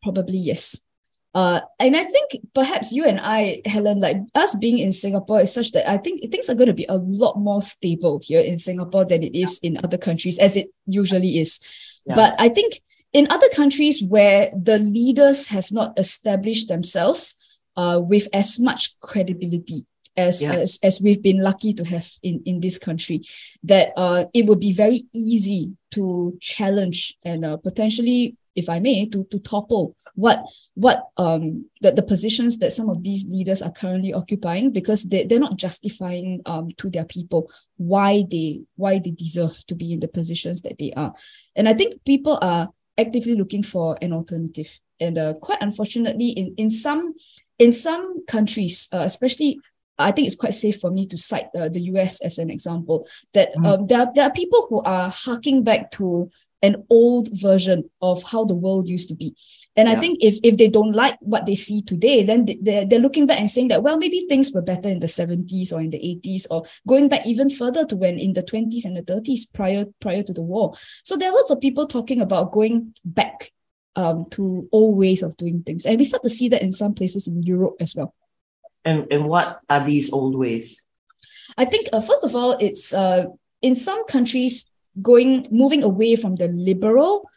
probably 0.02 0.38
yes. 0.38 0.84
Uh, 1.32 1.60
and 1.78 1.96
I 1.96 2.02
think 2.02 2.32
perhaps 2.54 2.92
you 2.92 3.04
and 3.04 3.20
I, 3.22 3.62
Helen, 3.64 4.00
like 4.00 4.16
us 4.34 4.56
being 4.56 4.78
in 4.78 4.90
Singapore 4.90 5.40
is 5.40 5.54
such 5.54 5.70
that 5.72 5.88
I 5.88 5.96
think 5.96 6.20
things 6.30 6.50
are 6.50 6.56
going 6.56 6.66
to 6.68 6.74
be 6.74 6.86
a 6.88 6.96
lot 6.96 7.38
more 7.38 7.62
stable 7.62 8.20
here 8.22 8.40
in 8.40 8.58
Singapore 8.58 9.04
than 9.04 9.22
it 9.22 9.34
is 9.34 9.60
in 9.62 9.78
other 9.84 9.98
countries, 9.98 10.38
as 10.38 10.56
it 10.56 10.68
usually 10.86 11.38
is. 11.38 11.60
Yeah. 12.06 12.16
But 12.16 12.34
I 12.38 12.48
think 12.48 12.80
in 13.12 13.28
other 13.30 13.48
countries 13.54 14.02
where 14.02 14.50
the 14.56 14.78
leaders 14.78 15.46
have 15.48 15.70
not 15.70 15.98
established 15.98 16.68
themselves 16.68 17.36
uh, 17.76 18.00
with 18.02 18.26
as 18.32 18.58
much 18.58 18.98
credibility 19.00 19.86
as, 20.16 20.42
yeah. 20.42 20.52
as 20.52 20.78
as 20.82 21.00
we've 21.00 21.22
been 21.22 21.40
lucky 21.40 21.72
to 21.72 21.84
have 21.84 22.08
in 22.22 22.42
in 22.44 22.60
this 22.60 22.78
country, 22.78 23.22
that 23.62 23.92
uh, 23.96 24.24
it 24.34 24.46
would 24.46 24.60
be 24.60 24.72
very 24.72 25.02
easy 25.14 25.72
to 25.92 26.36
challenge 26.40 27.16
and 27.24 27.44
uh, 27.44 27.56
potentially 27.56 28.36
if 28.60 28.68
I 28.68 28.78
may, 28.78 29.06
to, 29.06 29.24
to 29.32 29.38
topple 29.40 29.96
what 30.14 30.38
what 30.74 30.98
um 31.16 31.66
the, 31.82 31.90
the 31.92 32.02
positions 32.12 32.58
that 32.58 32.72
some 32.72 32.88
of 32.88 33.02
these 33.02 33.26
leaders 33.26 33.60
are 33.62 33.72
currently 33.72 34.12
occupying 34.12 34.70
because 34.70 35.08
they, 35.10 35.24
they're 35.24 35.46
not 35.46 35.56
justifying 35.56 36.40
um 36.46 36.68
to 36.78 36.90
their 36.90 37.06
people 37.16 37.50
why 37.76 38.24
they 38.30 38.60
why 38.76 39.00
they 39.00 39.10
deserve 39.10 39.56
to 39.66 39.74
be 39.74 39.92
in 39.92 40.00
the 40.00 40.08
positions 40.08 40.62
that 40.62 40.78
they 40.78 40.92
are. 40.96 41.12
And 41.56 41.68
I 41.68 41.74
think 41.74 42.04
people 42.04 42.38
are 42.40 42.68
actively 42.98 43.34
looking 43.34 43.62
for 43.62 43.96
an 44.02 44.12
alternative. 44.12 44.78
And 45.00 45.16
uh, 45.16 45.34
quite 45.40 45.62
unfortunately, 45.62 46.28
in, 46.28 46.54
in 46.56 46.70
some 46.70 47.14
in 47.58 47.72
some 47.72 48.24
countries, 48.26 48.88
uh, 48.92 49.04
especially 49.04 49.58
I 50.00 50.10
think 50.10 50.26
it's 50.26 50.36
quite 50.36 50.54
safe 50.54 50.80
for 50.80 50.90
me 50.90 51.06
to 51.06 51.18
cite 51.18 51.46
uh, 51.58 51.68
the 51.68 51.82
US 51.92 52.20
as 52.22 52.38
an 52.38 52.50
example 52.50 53.06
that 53.34 53.54
mm. 53.54 53.66
um, 53.66 53.86
there, 53.86 54.06
there 54.14 54.24
are 54.24 54.32
people 54.32 54.66
who 54.68 54.82
are 54.82 55.10
harking 55.10 55.62
back 55.62 55.90
to 55.92 56.30
an 56.62 56.84
old 56.90 57.28
version 57.32 57.88
of 58.02 58.22
how 58.22 58.44
the 58.44 58.54
world 58.54 58.88
used 58.88 59.08
to 59.08 59.14
be. 59.14 59.34
And 59.76 59.88
yeah. 59.88 59.94
I 59.94 59.98
think 59.98 60.22
if, 60.22 60.38
if 60.42 60.58
they 60.58 60.68
don't 60.68 60.92
like 60.92 61.16
what 61.20 61.46
they 61.46 61.54
see 61.54 61.80
today, 61.80 62.22
then 62.22 62.46
they're, 62.60 62.84
they're 62.84 62.98
looking 62.98 63.26
back 63.26 63.40
and 63.40 63.50
saying 63.50 63.68
that, 63.68 63.82
well, 63.82 63.96
maybe 63.96 64.26
things 64.28 64.52
were 64.52 64.62
better 64.62 64.88
in 64.88 64.98
the 64.98 65.06
70s 65.06 65.72
or 65.72 65.80
in 65.80 65.90
the 65.90 65.98
80s 65.98 66.46
or 66.50 66.64
going 66.86 67.08
back 67.08 67.26
even 67.26 67.48
further 67.48 67.86
to 67.86 67.96
when 67.96 68.18
in 68.18 68.34
the 68.34 68.42
20s 68.42 68.84
and 68.84 68.96
the 68.96 69.02
30s 69.02 69.52
prior, 69.54 69.86
prior 70.00 70.22
to 70.22 70.32
the 70.32 70.42
war. 70.42 70.74
So 71.04 71.16
there 71.16 71.30
are 71.30 71.34
lots 71.34 71.50
of 71.50 71.60
people 71.60 71.86
talking 71.86 72.20
about 72.20 72.52
going 72.52 72.94
back 73.04 73.50
um, 73.96 74.26
to 74.30 74.68
old 74.72 74.98
ways 74.98 75.22
of 75.22 75.36
doing 75.36 75.62
things. 75.62 75.86
And 75.86 75.98
we 75.98 76.04
start 76.04 76.22
to 76.24 76.30
see 76.30 76.48
that 76.50 76.62
in 76.62 76.72
some 76.72 76.94
places 76.94 77.26
in 77.26 77.42
Europe 77.42 77.76
as 77.80 77.94
well. 77.96 78.14
And, 78.84 79.06
and 79.12 79.26
what 79.26 79.60
are 79.68 79.84
these 79.84 80.12
old 80.12 80.36
ways? 80.36 80.86
I 81.56 81.64
think, 81.64 81.88
uh, 81.92 82.00
first 82.00 82.24
of 82.24 82.34
all, 82.34 82.56
it's 82.60 82.92
uh, 82.94 83.24
in 83.62 83.74
some 83.74 84.04
countries, 84.06 84.70
going 85.02 85.44
moving 85.50 85.82
away 85.82 86.16
from 86.16 86.34
the 86.34 86.48
liberal 86.48 87.28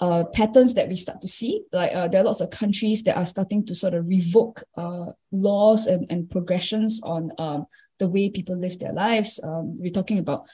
uh, 0.00 0.24
patterns 0.32 0.74
that 0.74 0.88
we 0.88 0.94
start 0.94 1.20
to 1.20 1.28
see. 1.28 1.62
Like 1.72 1.94
uh, 1.94 2.08
there 2.08 2.20
are 2.20 2.24
lots 2.24 2.40
of 2.40 2.50
countries 2.50 3.02
that 3.04 3.16
are 3.16 3.26
starting 3.26 3.64
to 3.66 3.74
sort 3.74 3.94
of 3.94 4.08
revoke 4.08 4.62
uh, 4.76 5.12
laws 5.30 5.86
and, 5.86 6.06
and 6.10 6.30
progressions 6.30 7.00
on 7.02 7.32
um, 7.38 7.66
the 7.98 8.08
way 8.08 8.30
people 8.30 8.56
live 8.58 8.78
their 8.78 8.92
lives. 8.92 9.42
Um, 9.42 9.78
we're 9.78 9.90
talking 9.90 10.18
about 10.18 10.46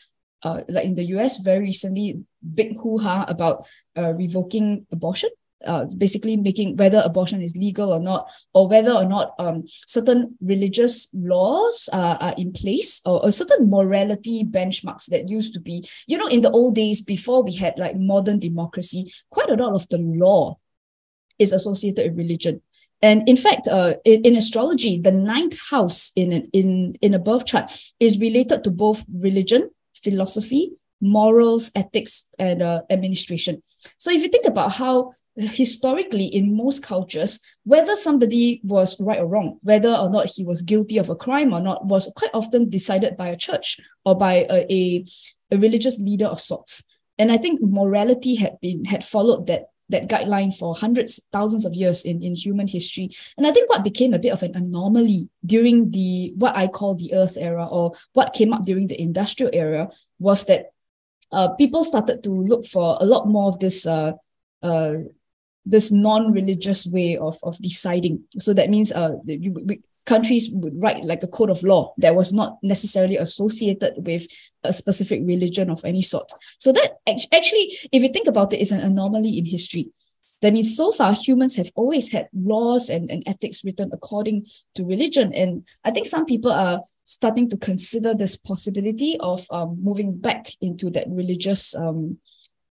uh, 0.43 0.63
like 0.69 0.85
in 0.85 0.95
the 0.95 1.07
US 1.17 1.39
very 1.39 1.61
recently, 1.61 2.23
big 2.55 2.77
hoo-ha 2.79 3.25
about 3.29 3.67
revoking 3.97 4.87
abortion 4.93 5.31
uh, 5.65 5.87
basically 5.97 6.37
making 6.37 6.77
whether 6.77 7.01
abortion 7.05 7.41
is 7.41 7.57
legal 7.57 7.93
or 7.93 8.01
not, 8.01 8.31
or 8.53 8.69
whether 8.69 8.93
or 8.93 9.05
not 9.05 9.35
um, 9.39 9.65
certain 9.67 10.37
religious 10.41 11.09
laws 11.15 11.89
uh, 11.93 12.17
are 12.21 12.35
in 12.37 12.53
place, 12.53 13.01
or, 13.07 13.25
or 13.25 13.31
certain 13.31 13.71
morality 13.71 14.45
benchmarks 14.45 15.07
that 15.07 15.29
used 15.29 15.55
to 15.55 15.61
be, 15.61 15.85
you 16.07 16.19
know, 16.19 16.27
in 16.29 16.43
the 16.43 16.51
old 16.51 16.75
days 16.75 17.01
before 17.01 17.43
we 17.43 17.55
had 17.55 17.79
like 17.79 17.97
modern 17.97 18.39
democracy, 18.39 19.11
quite 19.31 19.51
a 19.51 19.55
lot 19.57 19.75
of 19.75 19.89
the 19.89 19.99
law 19.99 20.59
is 21.39 21.53
associated 21.53 22.11
with 22.11 22.19
religion. 22.19 22.61
And 23.03 23.29
in 23.29 23.37
fact, 23.37 23.69
uh, 23.69 23.95
in, 24.05 24.23
in 24.23 24.37
astrology, 24.37 25.01
the 25.01 25.13
ninth 25.13 25.59
house 25.71 26.13
in, 26.17 26.33
in, 26.53 26.97
in 27.03 27.15
a 27.15 27.19
birth 27.19 27.47
chart 27.47 27.71
is 28.01 28.19
related 28.19 28.65
to 28.65 28.71
both 28.71 29.05
religion, 29.13 29.71
philosophy, 30.03 30.73
morals, 31.01 31.71
ethics, 31.75 32.29
and 32.39 32.63
uh, 32.63 32.81
administration. 32.89 33.63
So 33.99 34.11
if 34.11 34.23
you 34.23 34.29
think 34.29 34.47
about 34.47 34.73
how 34.73 35.13
historically 35.37 36.27
in 36.27 36.57
most 36.57 36.83
cultures, 36.83 37.41
whether 37.65 37.95
somebody 37.95 38.61
was 38.65 39.01
right 39.01 39.21
or 39.21 39.27
wrong, 39.27 39.59
whether 39.63 39.91
or 39.91 40.11
not 40.11 40.27
he 40.27 40.45
was 40.45 40.63
guilty 40.63 40.99
of 40.99 41.11
a 41.11 41.17
crime 41.17 41.53
or 41.53 41.61
not, 41.61 41.87
was 41.87 42.11
quite 42.17 42.31
often 42.33 42.71
decided 42.71 43.17
by 43.17 43.29
a 43.29 43.37
church 43.37 43.79
or 44.05 44.17
by 44.17 44.47
a, 44.51 44.67
a, 44.73 45.05
a 45.53 45.59
religious 45.59 46.01
leader 46.01 46.27
of 46.27 46.41
sorts. 46.41 46.85
And 47.19 47.31
I 47.31 47.37
think 47.37 47.61
morality 47.63 48.37
had 48.37 48.59
been 48.61 48.85
had 48.85 49.05
followed 49.05 49.47
that 49.47 49.71
that 49.89 50.09
guideline 50.09 50.53
for 50.53 50.75
hundreds, 50.75 51.21
thousands 51.33 51.65
of 51.65 51.73
years 51.73 52.05
in, 52.05 52.21
in 52.21 52.35
human 52.35 52.67
history. 52.67 53.09
And 53.37 53.47
I 53.47 53.53
think 53.53 53.71
what 53.71 53.85
became 53.85 54.15
a 54.15 54.19
bit 54.19 54.33
of 54.33 54.43
an 54.43 54.57
anomaly 54.57 55.29
during 55.45 55.91
the 55.93 56.33
what 56.37 56.57
I 56.57 56.67
call 56.67 56.95
the 56.97 57.15
earth 57.15 57.37
era 57.39 57.67
or 57.71 57.93
what 58.13 58.33
came 58.33 58.53
up 58.53 58.65
during 58.65 58.89
the 58.89 59.01
industrial 59.01 59.51
era 59.55 59.89
was 60.19 60.47
that 60.47 60.73
uh, 61.31 61.51
people 61.55 61.85
started 61.85 62.25
to 62.25 62.31
look 62.31 62.65
for 62.65 62.97
a 63.01 63.07
lot 63.07 63.29
more 63.29 63.49
of 63.49 63.59
this 63.61 63.87
uh, 63.87 64.13
uh, 64.63 64.97
this 65.67 65.91
non-religious 65.91 66.87
way 66.87 67.17
of, 67.17 67.37
of 67.43 67.59
deciding. 67.59 68.23
So 68.39 68.55
that 68.55 68.71
means 68.71 68.93
uh, 68.93 69.17
we, 69.27 69.51
we, 69.51 69.81
countries 70.07 70.49
would 70.53 70.81
write 70.81 71.05
like 71.05 71.23
a 71.25 71.27
code 71.27 71.51
of 71.51 71.63
law 71.65 71.93
that 71.99 72.15
was 72.15 72.33
not 72.33 72.59
necessarily 72.63 73.17
associated 73.17 73.95
with 73.97 74.27
a 74.63 74.73
specific 74.73 75.21
religion 75.25 75.69
of 75.69 75.85
any 75.85 76.03
sort. 76.03 76.31
So 76.59 76.73
that 76.73 76.99
actually, 77.09 77.77
if 77.93 78.03
you 78.03 78.09
think 78.09 78.29
about 78.29 78.53
it, 78.53 78.61
is 78.61 78.73
an 78.73 78.81
anomaly 78.81 79.37
in 79.37 79.45
history. 79.45 79.91
That 80.43 80.53
means 80.53 80.77
so 80.77 80.93
far 80.93 81.13
humans 81.13 81.57
have 81.57 81.73
always 81.75 82.13
had 82.13 82.29
laws 82.33 82.89
and, 82.89 83.11
and 83.11 83.23
ethics 83.27 83.65
written 83.65 83.91
according 83.93 84.47
to 84.77 84.85
religion. 84.85 85.33
And 85.35 85.67
I 85.83 85.91
think 85.91 86.07
some 86.07 86.27
people 86.27 86.53
are 86.53 86.83
starting 87.07 87.49
to 87.51 87.57
consider 87.57 88.15
this 88.15 88.37
possibility 88.37 89.17
of 89.19 89.47
um, 89.51 89.79
moving 89.83 90.17
back 90.17 90.47
into 90.61 90.91
that 90.91 91.07
religious 91.09 91.75
um, 91.75 92.19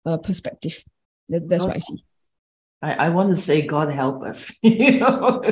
uh, 0.06 0.16
perspective. 0.18 0.82
That, 1.28 1.48
that's 1.48 1.64
what 1.64 1.76
I 1.76 1.80
see. 1.80 2.04
I, 2.80 2.92
I 2.92 3.08
want 3.08 3.30
to 3.30 3.40
say 3.40 3.62
God 3.62 3.92
help 3.92 4.22
us. 4.22 4.56
you 4.62 5.00
know? 5.00 5.42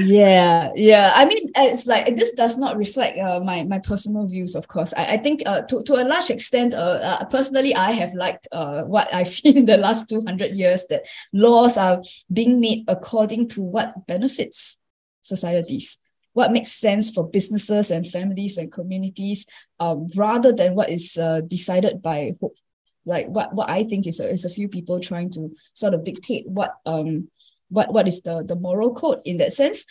yeah, 0.00 0.70
yeah. 0.74 1.12
I 1.14 1.24
mean, 1.24 1.50
it's 1.56 1.86
like 1.86 2.14
this 2.14 2.34
does 2.34 2.58
not 2.58 2.76
reflect 2.76 3.18
uh, 3.18 3.40
my 3.40 3.64
my 3.64 3.78
personal 3.78 4.26
views, 4.26 4.54
of 4.54 4.68
course. 4.68 4.92
I, 4.94 5.14
I 5.14 5.16
think 5.16 5.42
uh, 5.46 5.62
to, 5.62 5.80
to 5.82 5.94
a 5.94 6.04
large 6.04 6.28
extent, 6.28 6.74
uh, 6.74 7.00
uh, 7.02 7.24
personally, 7.24 7.74
I 7.74 7.92
have 7.92 8.12
liked 8.12 8.48
uh, 8.52 8.82
what 8.82 9.12
I've 9.14 9.28
seen 9.38 9.56
in 9.56 9.66
the 9.66 9.78
last 9.78 10.10
200 10.10 10.56
years 10.56 10.86
that 10.90 11.06
laws 11.32 11.78
are 11.78 12.02
being 12.30 12.60
made 12.60 12.84
according 12.86 13.48
to 13.48 13.62
what 13.62 14.06
benefits 14.06 14.78
societies 15.20 15.98
what 16.34 16.50
makes 16.50 16.72
sense 16.72 17.10
for 17.10 17.28
businesses 17.28 17.90
and 17.90 18.06
families 18.06 18.56
and 18.56 18.72
communities 18.72 19.46
um, 19.80 20.06
rather 20.16 20.52
than 20.52 20.74
what 20.74 20.90
is 20.90 21.18
uh, 21.18 21.40
decided 21.42 22.00
by 22.02 22.32
like 23.04 23.26
what 23.28 23.54
what 23.54 23.70
I 23.70 23.84
think 23.84 24.06
is 24.06 24.20
a, 24.20 24.28
is 24.28 24.44
a 24.44 24.50
few 24.50 24.68
people 24.68 25.00
trying 25.00 25.30
to 25.32 25.54
sort 25.74 25.94
of 25.94 26.04
dictate 26.04 26.46
what 26.46 26.74
um 26.86 27.28
what 27.68 27.92
what 27.92 28.06
is 28.06 28.22
the 28.22 28.44
the 28.44 28.56
moral 28.56 28.94
code 28.94 29.20
in 29.24 29.38
that 29.38 29.52
sense. 29.52 29.86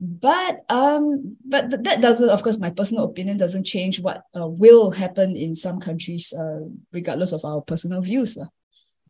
but 0.00 0.64
um 0.72 1.36
but 1.44 1.68
th- 1.68 1.84
that 1.84 2.00
doesn't 2.00 2.32
of 2.32 2.40
course 2.42 2.58
my 2.58 2.72
personal 2.72 3.04
opinion 3.04 3.36
doesn't 3.36 3.68
change 3.68 4.00
what 4.00 4.24
uh, 4.32 4.48
will 4.48 4.88
happen 4.90 5.36
in 5.36 5.52
some 5.52 5.76
countries 5.78 6.32
uh, 6.32 6.64
regardless 6.88 7.36
of 7.36 7.44
our 7.44 7.60
personal 7.60 8.00
views 8.00 8.32
lah. 8.36 8.48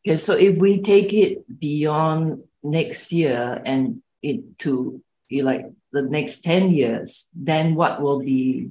Okay, 0.03 0.19
so 0.19 0.35
if 0.35 0.59
we 0.59 0.83
take 0.83 1.15
it 1.15 1.47
beyond 1.47 2.43
next 2.65 3.13
year 3.13 3.63
and 3.65 4.03
into 4.23 5.03
like 5.31 5.67
the 5.93 6.03
next 6.03 6.43
10 6.43 6.73
years, 6.73 7.29
then 7.35 7.75
what 7.75 8.01
will 8.01 8.21
be, 8.21 8.71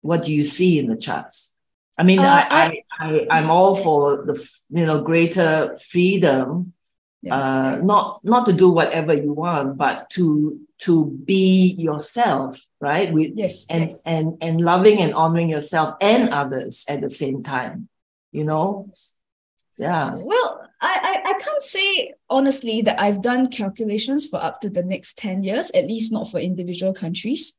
what 0.00 0.24
do 0.24 0.34
you 0.34 0.42
see 0.42 0.78
in 0.78 0.86
the 0.86 0.96
charts? 0.96 1.55
I 1.98 2.02
mean, 2.02 2.20
uh, 2.20 2.24
I, 2.26 2.82
I, 2.98 3.26
I, 3.30 3.38
am 3.38 3.50
all 3.50 3.74
for 3.74 4.24
the, 4.26 4.50
you 4.68 4.84
know, 4.84 5.00
greater 5.00 5.74
freedom, 5.76 6.74
yeah. 7.22 7.34
uh, 7.34 7.80
not, 7.82 8.18
not 8.22 8.44
to 8.46 8.52
do 8.52 8.70
whatever 8.70 9.14
you 9.14 9.32
want, 9.32 9.78
but 9.78 10.10
to, 10.10 10.60
to 10.80 11.06
be 11.24 11.74
yourself, 11.78 12.60
right? 12.80 13.10
With, 13.12 13.32
yes, 13.34 13.66
and, 13.70 13.84
yes. 13.84 14.02
and, 14.04 14.36
and 14.42 14.60
loving 14.60 15.00
and 15.00 15.14
honoring 15.14 15.48
yourself 15.48 15.96
and 16.02 16.34
others 16.34 16.84
at 16.88 17.00
the 17.00 17.10
same 17.10 17.42
time, 17.42 17.88
you 18.30 18.44
know? 18.44 18.84
Yes. 18.88 19.22
Yeah. 19.78 20.14
Well, 20.14 20.60
I, 20.80 21.22
I, 21.26 21.30
I 21.30 21.38
can't 21.38 21.62
say 21.62 22.14
honestly 22.30 22.82
that 22.82 23.00
I've 23.00 23.22
done 23.22 23.48
calculations 23.48 24.26
for 24.26 24.42
up 24.42 24.60
to 24.60 24.70
the 24.70 24.82
next 24.82 25.18
10 25.18 25.42
years, 25.42 25.70
at 25.72 25.86
least 25.86 26.12
not 26.12 26.30
for 26.30 26.38
individual 26.38 26.94
countries. 26.94 27.56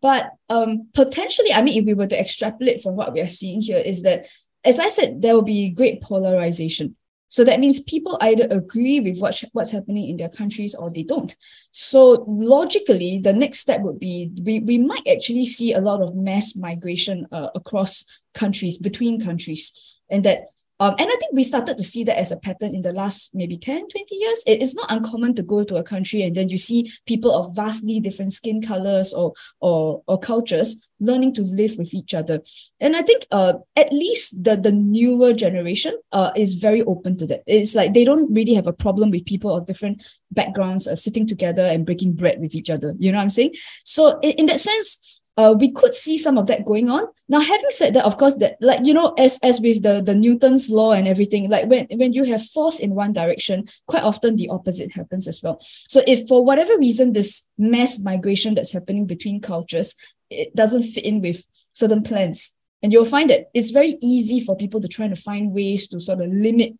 But 0.00 0.30
um, 0.48 0.88
potentially, 0.94 1.52
I 1.52 1.62
mean, 1.62 1.78
if 1.78 1.84
we 1.84 1.94
were 1.94 2.06
to 2.06 2.18
extrapolate 2.18 2.80
from 2.80 2.96
what 2.96 3.12
we 3.12 3.20
are 3.20 3.28
seeing 3.28 3.60
here, 3.60 3.82
is 3.84 4.02
that, 4.02 4.26
as 4.64 4.78
I 4.78 4.88
said, 4.88 5.20
there 5.20 5.34
will 5.34 5.42
be 5.42 5.70
great 5.70 6.00
polarization. 6.00 6.96
So 7.28 7.42
that 7.44 7.58
means 7.58 7.80
people 7.80 8.16
either 8.20 8.46
agree 8.50 9.00
with 9.00 9.18
what, 9.18 9.42
what's 9.52 9.72
happening 9.72 10.08
in 10.08 10.16
their 10.16 10.28
countries 10.28 10.74
or 10.74 10.88
they 10.88 11.02
don't. 11.02 11.34
So 11.72 12.14
logically, 12.28 13.18
the 13.18 13.32
next 13.32 13.58
step 13.58 13.80
would 13.80 13.98
be 13.98 14.30
we, 14.42 14.60
we 14.60 14.78
might 14.78 15.06
actually 15.12 15.44
see 15.44 15.72
a 15.72 15.80
lot 15.80 16.00
of 16.00 16.14
mass 16.14 16.54
migration 16.54 17.26
uh, 17.32 17.48
across 17.54 18.22
countries, 18.34 18.78
between 18.78 19.20
countries, 19.20 20.00
and 20.08 20.24
that 20.24 20.44
um, 20.80 20.94
and 20.98 21.08
I 21.08 21.16
think 21.20 21.32
we 21.32 21.44
started 21.44 21.78
to 21.78 21.84
see 21.84 22.02
that 22.04 22.18
as 22.18 22.32
a 22.32 22.36
pattern 22.36 22.74
in 22.74 22.82
the 22.82 22.92
last 22.92 23.34
maybe 23.34 23.56
10, 23.56 23.88
20 23.88 24.14
years. 24.16 24.42
It 24.46 24.60
is 24.60 24.74
not 24.74 24.90
uncommon 24.90 25.34
to 25.34 25.42
go 25.42 25.62
to 25.62 25.76
a 25.76 25.84
country 25.84 26.22
and 26.22 26.34
then 26.34 26.48
you 26.48 26.58
see 26.58 26.90
people 27.06 27.32
of 27.32 27.54
vastly 27.54 28.00
different 28.00 28.32
skin 28.32 28.60
colors 28.60 29.14
or, 29.14 29.34
or, 29.60 30.02
or 30.08 30.18
cultures 30.18 30.90
learning 30.98 31.34
to 31.34 31.42
live 31.42 31.76
with 31.78 31.94
each 31.94 32.12
other. 32.12 32.40
And 32.80 32.96
I 32.96 33.02
think 33.02 33.26
uh, 33.30 33.54
at 33.76 33.92
least 33.92 34.42
the, 34.42 34.56
the 34.56 34.72
newer 34.72 35.32
generation 35.32 35.94
uh, 36.12 36.32
is 36.36 36.54
very 36.54 36.82
open 36.82 37.16
to 37.18 37.26
that. 37.26 37.42
It's 37.46 37.74
like 37.74 37.94
they 37.94 38.04
don't 38.04 38.32
really 38.32 38.54
have 38.54 38.66
a 38.66 38.72
problem 38.72 39.10
with 39.10 39.26
people 39.26 39.54
of 39.54 39.66
different 39.66 40.04
backgrounds 40.32 40.88
uh, 40.88 40.96
sitting 40.96 41.26
together 41.26 41.62
and 41.62 41.86
breaking 41.86 42.14
bread 42.14 42.40
with 42.40 42.54
each 42.54 42.70
other. 42.70 42.94
You 42.98 43.12
know 43.12 43.18
what 43.18 43.24
I'm 43.24 43.30
saying? 43.30 43.54
So 43.84 44.18
in, 44.22 44.32
in 44.32 44.46
that 44.46 44.60
sense, 44.60 45.20
uh, 45.36 45.54
we 45.58 45.72
could 45.72 45.92
see 45.92 46.16
some 46.16 46.38
of 46.38 46.46
that 46.46 46.64
going 46.64 46.88
on. 46.90 47.04
Now, 47.28 47.40
having 47.40 47.70
said 47.70 47.94
that, 47.94 48.04
of 48.04 48.16
course, 48.18 48.36
that 48.36 48.56
like 48.60 48.84
you 48.84 48.94
know, 48.94 49.14
as 49.18 49.38
as 49.42 49.60
with 49.60 49.82
the 49.82 50.02
the 50.02 50.14
Newton's 50.14 50.70
law 50.70 50.92
and 50.92 51.08
everything, 51.08 51.50
like 51.50 51.68
when 51.68 51.86
when 51.92 52.12
you 52.12 52.24
have 52.24 52.44
force 52.44 52.80
in 52.80 52.94
one 52.94 53.12
direction, 53.12 53.64
quite 53.86 54.02
often 54.02 54.36
the 54.36 54.48
opposite 54.48 54.92
happens 54.92 55.26
as 55.26 55.40
well. 55.42 55.58
So, 55.60 56.02
if 56.06 56.28
for 56.28 56.44
whatever 56.44 56.78
reason 56.78 57.12
this 57.12 57.48
mass 57.58 57.98
migration 57.98 58.54
that's 58.54 58.72
happening 58.72 59.06
between 59.06 59.40
cultures 59.40 59.94
it 60.30 60.54
doesn't 60.54 60.82
fit 60.82 61.04
in 61.04 61.20
with 61.20 61.46
certain 61.72 62.02
plans, 62.02 62.56
and 62.82 62.92
you'll 62.92 63.04
find 63.04 63.30
that 63.30 63.46
it's 63.54 63.70
very 63.70 63.94
easy 64.02 64.40
for 64.40 64.56
people 64.56 64.80
to 64.80 64.88
try 64.88 65.08
to 65.08 65.16
find 65.16 65.52
ways 65.52 65.88
to 65.88 66.00
sort 66.00 66.20
of 66.20 66.30
limit 66.30 66.74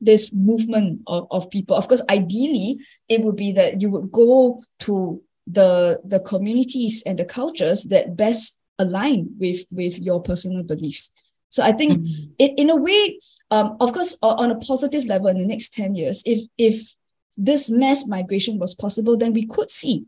this 0.00 0.34
movement 0.34 1.00
of, 1.06 1.26
of 1.30 1.50
people. 1.50 1.76
Of 1.76 1.88
course, 1.88 2.02
ideally, 2.08 2.78
it 3.08 3.22
would 3.22 3.36
be 3.36 3.52
that 3.52 3.80
you 3.80 3.90
would 3.90 4.10
go 4.12 4.62
to 4.80 5.22
the 5.50 6.00
the 6.04 6.20
communities 6.20 7.02
and 7.06 7.18
the 7.18 7.24
cultures 7.24 7.84
that 7.84 8.16
best 8.16 8.60
align 8.78 9.28
with 9.38 9.64
with 9.70 9.98
your 9.98 10.20
personal 10.20 10.62
beliefs. 10.62 11.10
So 11.50 11.62
i 11.62 11.72
think 11.72 11.92
mm-hmm. 11.92 12.32
it 12.38 12.52
in 12.58 12.70
a 12.70 12.76
way 12.76 13.18
um, 13.50 13.76
of 13.80 13.92
course 13.92 14.16
on 14.22 14.50
a 14.50 14.58
positive 14.58 15.04
level 15.06 15.28
in 15.28 15.38
the 15.38 15.46
next 15.46 15.72
10 15.74 15.94
years 15.94 16.22
if 16.26 16.42
if 16.58 16.94
this 17.36 17.70
mass 17.70 18.06
migration 18.06 18.58
was 18.58 18.74
possible 18.74 19.16
then 19.16 19.32
we 19.32 19.46
could 19.46 19.70
see 19.70 20.04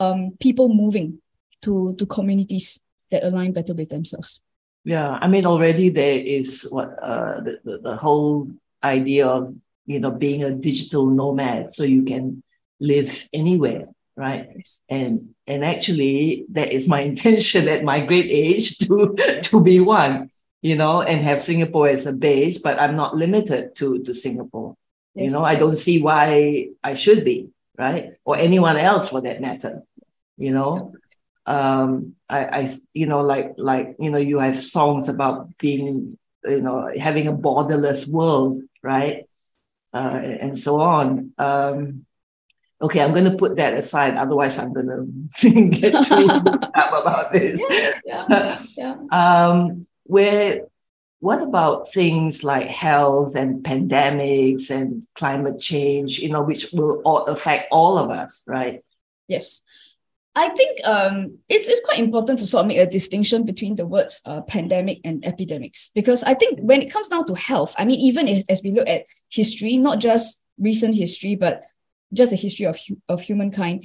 um, 0.00 0.32
people 0.40 0.68
moving 0.68 1.20
to 1.62 1.94
to 1.94 2.06
communities 2.06 2.80
that 3.10 3.24
align 3.24 3.52
better 3.52 3.74
with 3.74 3.90
themselves. 3.90 4.42
Yeah 4.84 5.18
i 5.20 5.28
mean 5.28 5.46
already 5.46 5.90
there 5.90 6.18
is 6.18 6.66
what 6.70 6.88
uh, 7.00 7.40
the, 7.40 7.60
the, 7.64 7.78
the 7.78 7.96
whole 7.96 8.50
idea 8.82 9.28
of 9.28 9.54
you 9.86 10.00
know 10.00 10.10
being 10.10 10.42
a 10.42 10.50
digital 10.50 11.06
nomad 11.06 11.70
so 11.70 11.84
you 11.84 12.02
can 12.02 12.42
live 12.80 13.28
anywhere 13.32 13.86
right? 14.16 14.48
And 14.88 15.04
and 15.46 15.64
actually, 15.64 16.46
that 16.50 16.72
is 16.72 16.88
my 16.88 17.00
intention 17.10 17.68
at 17.68 17.84
my 17.84 18.00
great 18.00 18.30
age 18.30 18.78
to 18.78 19.14
to 19.44 19.62
be 19.62 19.80
one, 19.80 20.30
you 20.62 20.76
know, 20.76 21.02
and 21.02 21.20
have 21.22 21.40
Singapore 21.40 21.88
as 21.88 22.06
a 22.06 22.12
base. 22.12 22.58
But 22.58 22.80
I'm 22.80 22.96
not 22.96 23.14
limited 23.14 23.74
to 23.76 24.02
to 24.02 24.14
Singapore. 24.14 24.76
You 25.14 25.30
know. 25.30 25.42
I 25.42 25.56
don't 25.56 25.76
see 25.76 26.00
why 26.00 26.68
I 26.84 26.94
should 26.94 27.24
be 27.24 27.52
right, 27.76 28.12
or 28.24 28.36
anyone 28.36 28.76
else 28.76 29.08
for 29.08 29.20
that 29.22 29.40
matter. 29.40 29.82
You 30.36 30.52
know, 30.52 30.94
um, 31.46 32.14
I, 32.28 32.44
I, 32.44 32.74
you 32.94 33.06
know, 33.06 33.22
like 33.22 33.54
like 33.56 33.96
you 33.98 34.10
know, 34.10 34.18
you 34.18 34.38
have 34.38 34.60
songs 34.60 35.08
about 35.08 35.56
being, 35.58 36.18
you 36.44 36.60
know, 36.60 36.90
having 36.98 37.26
a 37.26 37.32
borderless 37.32 38.08
world, 38.08 38.58
right, 38.82 39.24
uh, 39.92 40.20
and 40.22 40.58
so 40.58 40.80
on. 40.80 41.32
Um, 41.38 42.06
okay, 42.82 43.02
I'm 43.02 43.12
going 43.12 43.30
to 43.30 43.36
put 43.36 43.56
that 43.56 43.74
aside. 43.74 44.16
Otherwise, 44.16 44.58
I'm 44.58 44.72
going 44.72 45.28
to 45.38 45.68
get 45.68 46.04
too 46.04 46.28
up 46.74 47.02
about 47.02 47.32
this. 47.32 47.64
Yeah, 48.04 48.24
yeah, 48.28 48.58
yeah. 48.78 48.96
um, 49.12 49.82
where, 50.04 50.62
what 51.20 51.42
about 51.42 51.92
things 51.92 52.42
like 52.42 52.66
health 52.66 53.36
and 53.36 53.62
pandemics 53.62 54.70
and 54.70 55.02
climate 55.14 55.58
change, 55.58 56.18
you 56.18 56.30
know, 56.30 56.42
which 56.42 56.72
will 56.72 57.02
all 57.04 57.24
affect 57.24 57.68
all 57.70 57.98
of 57.98 58.10
us, 58.10 58.42
right? 58.46 58.80
Yes. 59.28 59.62
I 60.34 60.48
think 60.48 60.78
um, 60.86 61.38
it's, 61.48 61.68
it's 61.68 61.84
quite 61.84 61.98
important 61.98 62.38
to 62.38 62.46
sort 62.46 62.62
of 62.62 62.68
make 62.68 62.78
a 62.78 62.86
distinction 62.86 63.44
between 63.44 63.74
the 63.74 63.86
words 63.86 64.22
uh, 64.24 64.40
pandemic 64.42 65.00
and 65.04 65.26
epidemics 65.26 65.90
because 65.94 66.22
I 66.22 66.34
think 66.34 66.60
when 66.60 66.80
it 66.80 66.92
comes 66.92 67.08
down 67.08 67.26
to 67.26 67.34
health, 67.34 67.74
I 67.76 67.84
mean, 67.84 67.98
even 67.98 68.28
if, 68.28 68.44
as 68.48 68.62
we 68.62 68.70
look 68.70 68.88
at 68.88 69.06
history, 69.30 69.76
not 69.76 69.98
just 69.98 70.44
recent 70.58 70.94
history, 70.94 71.34
but 71.34 71.62
just 72.12 72.30
the 72.30 72.36
history 72.36 72.66
of, 72.66 72.78
of 73.08 73.20
humankind, 73.20 73.84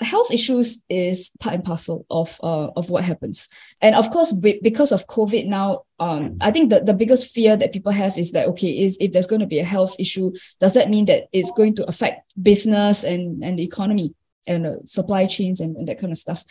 health 0.00 0.32
issues 0.32 0.84
is 0.88 1.30
part 1.40 1.54
and 1.54 1.64
parcel 1.64 2.04
of 2.10 2.38
uh, 2.42 2.70
of 2.76 2.90
what 2.90 3.04
happens. 3.04 3.48
And 3.80 3.94
of 3.94 4.10
course 4.10 4.32
because 4.32 4.92
of 4.92 5.06
covid 5.06 5.46
now 5.46 5.82
um 6.00 6.36
i 6.40 6.50
think 6.50 6.70
the, 6.70 6.80
the 6.80 6.94
biggest 6.94 7.32
fear 7.32 7.56
that 7.56 7.72
people 7.72 7.92
have 7.92 8.18
is 8.18 8.32
that 8.32 8.48
okay 8.48 8.70
is 8.70 8.98
if 9.00 9.12
there's 9.12 9.26
going 9.26 9.40
to 9.40 9.46
be 9.46 9.60
a 9.60 9.64
health 9.64 9.94
issue 9.98 10.32
does 10.60 10.74
that 10.74 10.90
mean 10.90 11.04
that 11.04 11.24
it's 11.32 11.52
going 11.52 11.74
to 11.76 11.86
affect 11.86 12.32
business 12.42 13.04
and 13.04 13.44
and 13.44 13.58
the 13.58 13.64
economy 13.64 14.14
and 14.46 14.66
uh, 14.66 14.76
supply 14.84 15.26
chains 15.26 15.60
and, 15.60 15.76
and 15.76 15.88
that 15.88 15.98
kind 15.98 16.12
of 16.12 16.18
stuff? 16.18 16.44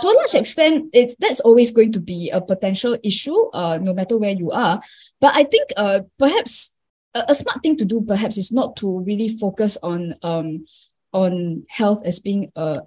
To 0.00 0.06
a 0.06 0.10
large 0.10 0.34
extent 0.34 0.90
it's 0.92 1.16
that's 1.16 1.40
always 1.40 1.70
going 1.70 1.92
to 1.92 2.00
be 2.00 2.30
a 2.30 2.40
potential 2.40 2.98
issue 3.04 3.38
uh 3.52 3.78
no 3.80 3.94
matter 3.94 4.18
where 4.18 4.34
you 4.34 4.50
are. 4.50 4.80
But 5.20 5.36
i 5.36 5.44
think 5.44 5.70
uh 5.76 6.00
perhaps 6.18 6.76
a, 7.14 7.24
a 7.28 7.34
smart 7.34 7.62
thing 7.62 7.76
to 7.76 7.84
do 7.84 8.00
perhaps 8.00 8.38
is 8.38 8.52
not 8.52 8.76
to 8.76 9.00
really 9.00 9.28
focus 9.28 9.76
on 9.82 10.14
um 10.22 10.64
on 11.12 11.64
health 11.68 12.06
as 12.06 12.20
being 12.20 12.50
a 12.56 12.80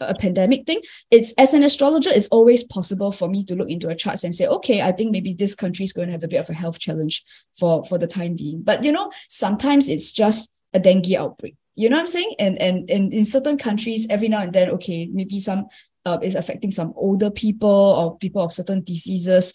a 0.00 0.14
pandemic 0.14 0.66
thing. 0.66 0.80
It's 1.10 1.34
as 1.34 1.54
an 1.54 1.62
astrologer 1.62 2.10
it's 2.10 2.28
always 2.28 2.62
possible 2.62 3.12
for 3.12 3.28
me 3.28 3.44
to 3.44 3.54
look 3.54 3.68
into 3.68 3.88
a 3.88 3.94
chart 3.94 4.24
and 4.24 4.34
say 4.34 4.46
okay 4.46 4.80
i 4.80 4.92
think 4.92 5.12
maybe 5.12 5.34
this 5.34 5.54
country 5.54 5.84
is 5.84 5.92
going 5.92 6.08
to 6.08 6.12
have 6.12 6.24
a 6.24 6.28
bit 6.28 6.40
of 6.40 6.48
a 6.48 6.54
health 6.54 6.78
challenge 6.78 7.22
for 7.58 7.84
for 7.84 7.98
the 7.98 8.06
time 8.06 8.34
being. 8.36 8.62
But 8.62 8.82
you 8.82 8.92
know 8.92 9.10
sometimes 9.28 9.88
it's 9.88 10.12
just 10.12 10.52
a 10.72 10.80
dengue 10.80 11.12
outbreak. 11.12 11.56
You 11.74 11.88
know 11.88 11.96
what 11.96 12.02
i'm 12.02 12.08
saying? 12.08 12.34
And 12.38 12.60
and, 12.60 12.90
and 12.90 13.12
in 13.12 13.24
certain 13.24 13.58
countries 13.58 14.06
every 14.10 14.28
now 14.28 14.40
and 14.40 14.52
then 14.52 14.70
okay 14.70 15.08
maybe 15.12 15.38
some 15.38 15.66
uh, 16.06 16.18
is 16.22 16.34
affecting 16.34 16.70
some 16.70 16.94
older 16.96 17.30
people 17.30 17.68
or 17.68 18.16
people 18.18 18.42
of 18.42 18.52
certain 18.52 18.82
diseases. 18.82 19.52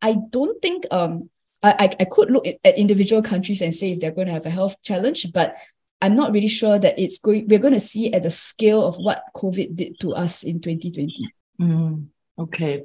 I 0.00 0.16
don't 0.30 0.60
think 0.62 0.84
um 0.90 1.28
I, 1.62 1.90
I 1.98 2.04
could 2.04 2.30
look 2.30 2.46
at 2.46 2.78
individual 2.78 3.22
countries 3.22 3.62
and 3.62 3.74
say 3.74 3.90
if 3.92 4.00
they're 4.00 4.12
going 4.12 4.28
to 4.28 4.32
have 4.32 4.46
a 4.46 4.50
health 4.50 4.80
challenge, 4.82 5.32
but 5.32 5.56
I'm 6.00 6.14
not 6.14 6.32
really 6.32 6.48
sure 6.48 6.78
that 6.78 6.98
it's 6.98 7.18
going. 7.18 7.48
We're 7.48 7.58
going 7.58 7.74
to 7.74 7.80
see 7.80 8.12
at 8.12 8.22
the 8.22 8.30
scale 8.30 8.86
of 8.86 8.96
what 8.96 9.24
COVID 9.34 9.74
did 9.74 9.98
to 10.00 10.14
us 10.14 10.44
in 10.44 10.60
2020. 10.60 11.32
Mm, 11.60 12.06
okay, 12.38 12.84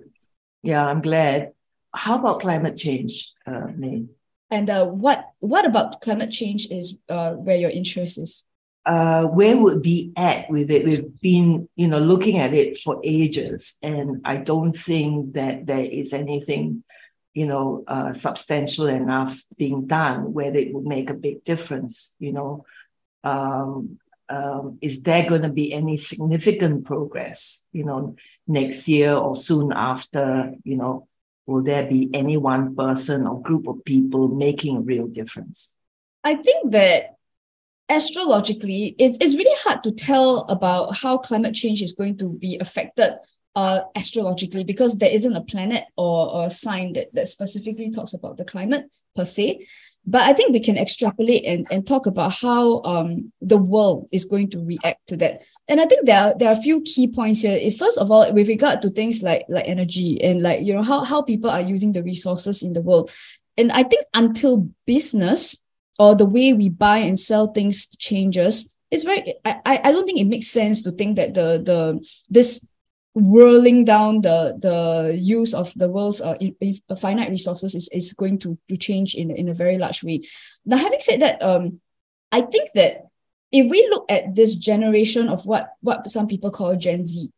yeah, 0.63 0.85
I'm 0.85 1.01
glad. 1.01 1.51
How 1.93 2.17
about 2.17 2.39
climate 2.39 2.75
change, 2.75 3.31
uh, 3.45 3.67
May? 3.75 4.05
And 4.49 4.69
uh, 4.69 4.87
what 4.87 5.29
what 5.39 5.65
about 5.65 6.01
climate 6.01 6.31
change 6.31 6.67
is 6.71 6.97
uh, 7.09 7.33
where 7.33 7.57
your 7.57 7.69
interest 7.69 8.17
is? 8.17 8.45
Uh, 8.85 9.23
where 9.23 9.55
would 9.55 9.81
be 9.81 10.11
at 10.17 10.49
with 10.49 10.69
it? 10.69 10.83
We've 10.83 11.21
been, 11.21 11.69
you 11.75 11.87
know, 11.87 11.99
looking 11.99 12.39
at 12.39 12.53
it 12.53 12.77
for 12.77 12.99
ages, 13.03 13.77
and 13.83 14.21
I 14.25 14.37
don't 14.37 14.73
think 14.73 15.33
that 15.33 15.67
there 15.67 15.85
is 15.85 16.13
anything 16.13 16.83
you 17.33 17.47
know, 17.47 17.83
uh, 17.87 18.13
substantial 18.13 18.87
enough 18.87 19.41
being 19.57 19.87
done 19.87 20.33
where 20.33 20.55
it 20.55 20.73
would 20.73 20.85
make 20.85 21.09
a 21.09 21.15
big 21.15 21.43
difference, 21.43 22.15
you 22.19 22.33
know. 22.33 22.65
Um, 23.23 23.99
um, 24.29 24.77
is 24.81 25.03
there 25.03 25.27
going 25.27 25.41
to 25.41 25.49
be 25.49 25.73
any 25.73 25.97
significant 25.97 26.85
progress, 26.85 27.63
you 27.71 27.85
know, 27.85 28.15
next 28.47 28.87
year 28.87 29.13
or 29.13 29.35
soon 29.35 29.71
after, 29.73 30.53
you 30.63 30.77
know, 30.77 31.07
will 31.45 31.63
there 31.63 31.87
be 31.87 32.09
any 32.13 32.37
one 32.37 32.75
person 32.75 33.27
or 33.27 33.41
group 33.41 33.67
of 33.67 33.83
people 33.85 34.29
making 34.29 34.77
a 34.77 34.81
real 34.81 35.07
difference? 35.07 35.75
I 36.23 36.35
think 36.35 36.71
that 36.71 37.15
astrologically, 37.89 38.95
it's, 38.97 39.17
it's 39.19 39.35
really 39.35 39.57
hard 39.63 39.83
to 39.83 39.91
tell 39.91 40.45
about 40.49 40.95
how 40.95 41.17
climate 41.17 41.53
change 41.53 41.81
is 41.81 41.93
going 41.93 42.17
to 42.17 42.29
be 42.29 42.57
affected 42.59 43.17
uh, 43.55 43.81
astrologically 43.95 44.63
because 44.63 44.97
there 44.97 45.13
isn't 45.13 45.35
a 45.35 45.41
planet 45.41 45.83
or, 45.95 46.33
or 46.33 46.45
a 46.45 46.49
sign 46.49 46.93
that, 46.93 47.13
that 47.13 47.27
specifically 47.27 47.91
talks 47.91 48.13
about 48.13 48.37
the 48.37 48.45
climate 48.45 48.93
per 49.15 49.25
se. 49.25 49.65
But 50.05 50.23
I 50.23 50.33
think 50.33 50.51
we 50.51 50.59
can 50.59 50.77
extrapolate 50.77 51.45
and, 51.45 51.65
and 51.71 51.87
talk 51.87 52.07
about 52.07 52.33
how 52.33 52.81
um, 52.83 53.31
the 53.39 53.57
world 53.57 54.09
is 54.11 54.25
going 54.25 54.49
to 54.49 54.65
react 54.65 55.07
to 55.07 55.17
that. 55.17 55.41
And 55.69 55.79
I 55.79 55.85
think 55.85 56.05
there 56.05 56.19
are, 56.19 56.35
there 56.37 56.49
are 56.49 56.53
a 56.53 56.61
few 56.61 56.81
key 56.81 57.07
points 57.07 57.41
here. 57.41 57.57
If, 57.59 57.77
first 57.77 57.97
of 57.97 58.11
all, 58.11 58.31
with 58.33 58.49
regard 58.49 58.81
to 58.81 58.89
things 58.89 59.23
like, 59.23 59.45
like 59.47 59.67
energy 59.67 60.21
and 60.21 60.41
like, 60.43 60.61
you 60.61 60.73
know, 60.73 60.83
how, 60.83 61.05
how 61.05 61.21
people 61.21 61.49
are 61.49 61.61
using 61.61 61.93
the 61.93 62.03
resources 62.03 62.63
in 62.63 62.73
the 62.73 62.81
world. 62.81 63.11
And 63.57 63.71
I 63.71 63.83
think 63.83 64.03
until 64.13 64.67
business 64.85 65.63
or 65.99 66.15
the 66.15 66.25
way 66.25 66.51
we 66.51 66.67
buy 66.67 66.97
and 66.97 67.17
sell 67.17 67.53
things 67.53 67.87
changes, 67.95 68.75
it's 68.91 69.03
very, 69.03 69.23
I, 69.45 69.79
I 69.85 69.91
don't 69.91 70.05
think 70.05 70.19
it 70.19 70.27
makes 70.27 70.47
sense 70.47 70.81
to 70.83 70.91
think 70.91 71.15
that 71.15 71.33
the, 71.33 71.61
the, 71.63 72.25
this 72.29 72.67
whirling 73.15 73.85
down 73.85 74.21
the 74.21 74.57
the 74.59 75.15
use 75.15 75.53
of 75.53 75.73
the 75.75 75.87
world's 75.87 76.21
uh, 76.21 76.37
if, 76.39 76.79
uh, 76.89 76.95
finite 76.95 77.29
resources 77.29 77.75
is, 77.75 77.89
is 77.89 78.13
going 78.13 78.39
to, 78.39 78.57
to 78.69 78.75
change 78.75 79.15
in, 79.15 79.29
in 79.31 79.49
a 79.49 79.53
very 79.53 79.77
large 79.77 80.03
way. 80.03 80.21
Now, 80.65 80.77
having 80.77 80.99
said 80.99 81.21
that, 81.21 81.41
um, 81.41 81.79
I 82.31 82.41
think 82.41 82.69
that 82.73 83.07
if 83.51 83.69
we 83.69 83.87
look 83.89 84.11
at 84.11 84.33
this 84.35 84.55
generation 84.55 85.29
of 85.29 85.45
what 85.45 85.69
what 85.81 86.09
some 86.09 86.27
people 86.27 86.49
call 86.49 86.75
Gen 86.75 87.03
Z, 87.03 87.29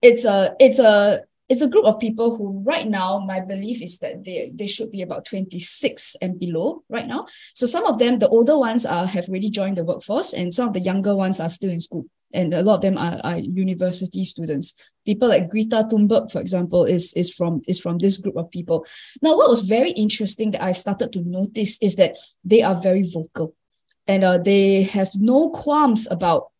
it's 0.00 0.24
a 0.24 0.56
it's 0.58 0.78
a 0.78 1.20
it's 1.50 1.62
a 1.62 1.68
group 1.68 1.84
of 1.84 1.98
people 1.98 2.36
who 2.36 2.62
right 2.64 2.88
now 2.88 3.18
my 3.18 3.40
belief 3.40 3.82
is 3.82 3.98
that 3.98 4.24
they 4.24 4.50
they 4.54 4.66
should 4.66 4.90
be 4.90 5.02
about 5.02 5.26
26 5.26 6.16
and 6.22 6.38
below 6.38 6.84
right 6.88 7.08
now 7.08 7.26
so 7.54 7.66
some 7.66 7.84
of 7.84 7.98
them 7.98 8.20
the 8.20 8.28
older 8.28 8.56
ones 8.56 8.86
are 8.86 9.04
have 9.04 9.28
already 9.28 9.50
joined 9.50 9.76
the 9.76 9.84
workforce 9.84 10.32
and 10.32 10.54
some 10.54 10.68
of 10.68 10.74
the 10.74 10.80
younger 10.80 11.16
ones 11.16 11.40
are 11.40 11.50
still 11.50 11.70
in 11.70 11.80
school 11.80 12.06
and 12.32 12.54
a 12.54 12.62
lot 12.62 12.76
of 12.76 12.80
them 12.80 12.96
are, 12.96 13.20
are 13.24 13.38
university 13.38 14.24
students. 14.24 14.92
People 15.04 15.28
like 15.28 15.50
Greta 15.50 15.86
Thunberg, 15.90 16.30
for 16.30 16.40
example, 16.40 16.84
is, 16.84 17.12
is 17.14 17.34
from 17.34 17.62
is 17.66 17.80
from 17.80 17.98
this 17.98 18.18
group 18.18 18.36
of 18.36 18.50
people. 18.50 18.86
Now, 19.22 19.36
what 19.36 19.48
was 19.48 19.62
very 19.62 19.90
interesting 19.90 20.52
that 20.52 20.62
I've 20.62 20.78
started 20.78 21.12
to 21.12 21.22
notice 21.22 21.78
is 21.82 21.96
that 21.96 22.16
they 22.44 22.62
are 22.62 22.80
very 22.80 23.02
vocal, 23.02 23.54
and 24.06 24.24
uh, 24.24 24.38
they 24.38 24.82
have 24.82 25.10
no 25.18 25.50
qualms 25.50 26.08
about 26.10 26.50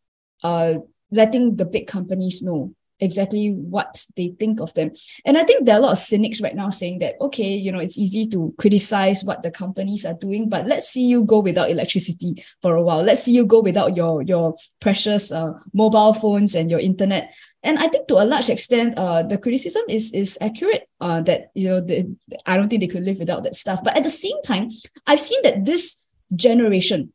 uh, 0.43 0.79
letting 1.11 1.57
the 1.57 1.65
big 1.65 1.87
companies 1.87 2.43
know 2.43 2.75
exactly 3.01 3.51
what 3.51 4.05
they 4.17 4.35
think 4.39 4.61
of 4.61 4.73
them. 4.75 4.91
And 5.25 5.39
I 5.39 5.43
think 5.43 5.65
there 5.65 5.77
are 5.77 5.79
a 5.79 5.83
lot 5.83 5.93
of 5.93 5.99
cynics 5.99 6.41
right 6.41 6.55
now 6.55 6.69
saying 6.69 7.01
that, 7.01 7.15
okay, 7.21 7.49
you 7.49 7.73
know, 7.73 7.81
it's 7.81 7.99
easy 7.99 8.27
to 8.27 8.55
criticize 8.59 9.25
what 9.25 9.43
the 9.43 9.51
companies 9.51 10.05
are 10.05 10.15
doing, 10.15 10.49
but 10.49 10.67
let's 10.67 10.89
see 10.89 11.07
you 11.07 11.25
go 11.25 11.41
without 11.41 11.71
electricity 11.71 12.43
for 12.63 12.77
a 12.77 12.83
while. 12.83 13.03
Let's 13.03 13.23
see 13.25 13.33
you 13.33 13.47
go 13.47 13.61
without 13.61 13.97
your, 13.97 14.23
your 14.23 14.55
precious 14.81 15.33
uh, 15.33 15.53
mobile 15.73 16.13
phones 16.13 16.55
and 16.55 16.71
your 16.71 16.81
internet. 16.81 17.33
And 17.63 17.79
I 17.79 17.89
think 17.89 18.09
to 18.09 18.15
a 18.15 18.25
large 18.25 18.49
extent, 18.49 18.95
uh, 18.97 19.23
the 19.23 19.37
criticism 19.37 19.83
is 19.89 20.13
is 20.15 20.39
accurate. 20.41 20.89
Uh, 20.99 21.21
that 21.23 21.51
you 21.55 21.69
know, 21.69 21.81
the, 21.81 22.17
I 22.47 22.57
don't 22.57 22.69
think 22.69 22.81
they 22.81 22.89
could 22.89 23.05
live 23.05 23.19
without 23.19 23.43
that 23.43 23.55
stuff. 23.55 23.85
But 23.85 23.97
at 23.99 24.03
the 24.03 24.11
same 24.11 24.41
time, 24.43 24.69
I've 25.07 25.21
seen 25.21 25.41
that 25.43 25.67
this 25.67 26.03
generation, 26.35 27.13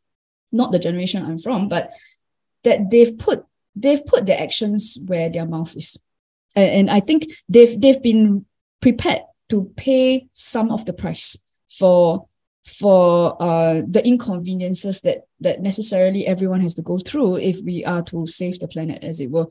not 0.52 0.72
the 0.72 0.78
generation 0.78 1.26
I'm 1.26 1.40
from, 1.40 1.68
but 1.68 1.92
that 2.64 2.92
they've 2.92 3.18
put 3.18 3.46
they've 3.76 4.06
put 4.06 4.26
their 4.26 4.42
actions 4.42 4.98
where 5.06 5.30
their 5.30 5.46
mouth 5.46 5.76
is. 5.76 5.98
And, 6.56 6.70
and 6.72 6.90
I 6.90 7.00
think 7.00 7.26
they've 7.50 7.80
they've 7.80 8.02
been 8.02 8.46
prepared 8.82 9.22
to 9.50 9.72
pay 9.76 10.28
some 10.34 10.72
of 10.72 10.86
the 10.86 10.94
price 10.94 11.38
for 11.70 12.28
for 12.66 13.42
uh, 13.42 13.82
the 13.88 14.06
inconveniences 14.06 15.02
that 15.02 15.24
that 15.40 15.62
necessarily 15.62 16.26
everyone 16.26 16.62
has 16.62 16.74
to 16.76 16.82
go 16.82 16.98
through 16.98 17.38
if 17.38 17.60
we 17.64 17.86
are 17.86 18.02
to 18.04 18.26
save 18.26 18.60
the 18.60 18.68
planet, 18.68 19.04
as 19.04 19.20
it 19.20 19.30
were. 19.30 19.48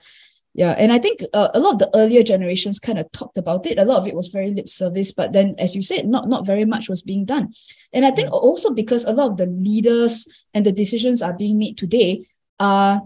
Yeah, 0.57 0.75
and 0.79 0.93
I 0.93 0.99
think 0.99 1.23
uh, 1.33 1.49
a 1.53 1.59
lot 1.59 1.75
of 1.75 1.79
the 1.81 1.91
earlier 1.97 2.23
generations 2.23 2.79
kind 2.79 2.99
of 2.99 3.11
talked 3.11 3.39
about 3.39 3.67
it. 3.67 3.79
A 3.79 3.85
lot 3.85 3.99
of 3.99 4.07
it 4.07 4.15
was 4.15 4.29
very 4.29 4.53
lip 4.53 4.69
service, 4.69 5.11
but 5.11 5.33
then, 5.33 5.57
as 5.59 5.75
you 5.75 5.83
said, 5.83 6.07
not 6.07 6.29
not 6.29 6.47
very 6.47 6.65
much 6.65 6.89
was 6.89 7.03
being 7.03 7.25
done. 7.25 7.53
And 7.93 8.05
I 8.05 8.13
think 8.13 8.33
also 8.33 8.73
because 8.73 9.05
a 9.05 9.13
lot 9.13 9.33
of 9.33 9.37
the 9.37 9.47
leaders 9.47 10.45
and 10.55 10.65
the 10.65 10.73
decisions 10.73 11.23
are 11.23 11.37
being 11.37 11.59
made 11.59 11.77
today 11.77 12.25
are 12.61 13.03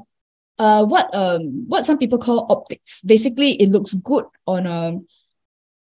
uh, 0.58 0.84
what 0.84 1.14
um 1.14 1.64
what 1.66 1.84
some 1.84 1.98
people 1.98 2.18
call 2.18 2.46
optics. 2.50 3.02
Basically, 3.02 3.52
it 3.52 3.70
looks 3.70 3.94
good 3.94 4.24
on 4.46 4.66
a 4.66 4.98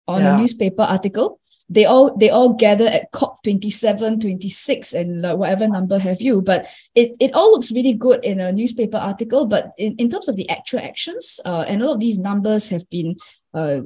on 0.08 0.22
yeah. 0.22 0.36
a 0.36 0.38
newspaper 0.38 0.84
article. 0.84 1.40
They 1.70 1.86
all 1.86 2.16
they 2.16 2.30
all 2.30 2.54
gather 2.54 2.86
at 2.86 3.12
COP 3.12 3.44
27, 3.44 4.22
26, 4.22 4.94
and 4.94 5.26
uh, 5.26 5.36
whatever 5.36 5.68
number 5.68 6.00
have 6.00 6.22
you. 6.22 6.42
But 6.42 6.66
it, 6.96 7.18
it 7.20 7.34
all 7.34 7.52
looks 7.52 7.72
really 7.72 7.94
good 7.94 8.24
in 8.24 8.40
a 8.40 8.54
newspaper 8.54 8.98
article. 8.98 9.46
But 9.46 9.74
in, 9.78 9.96
in 9.96 10.10
terms 10.10 10.30
of 10.30 10.38
the 10.38 10.50
actual 10.50 10.80
actions, 10.80 11.42
uh, 11.44 11.66
and 11.68 11.84
all 11.84 11.94
of 11.94 12.00
these 12.00 12.20
numbers 12.20 12.70
have 12.70 12.90
been 12.90 13.18
uh, 13.54 13.82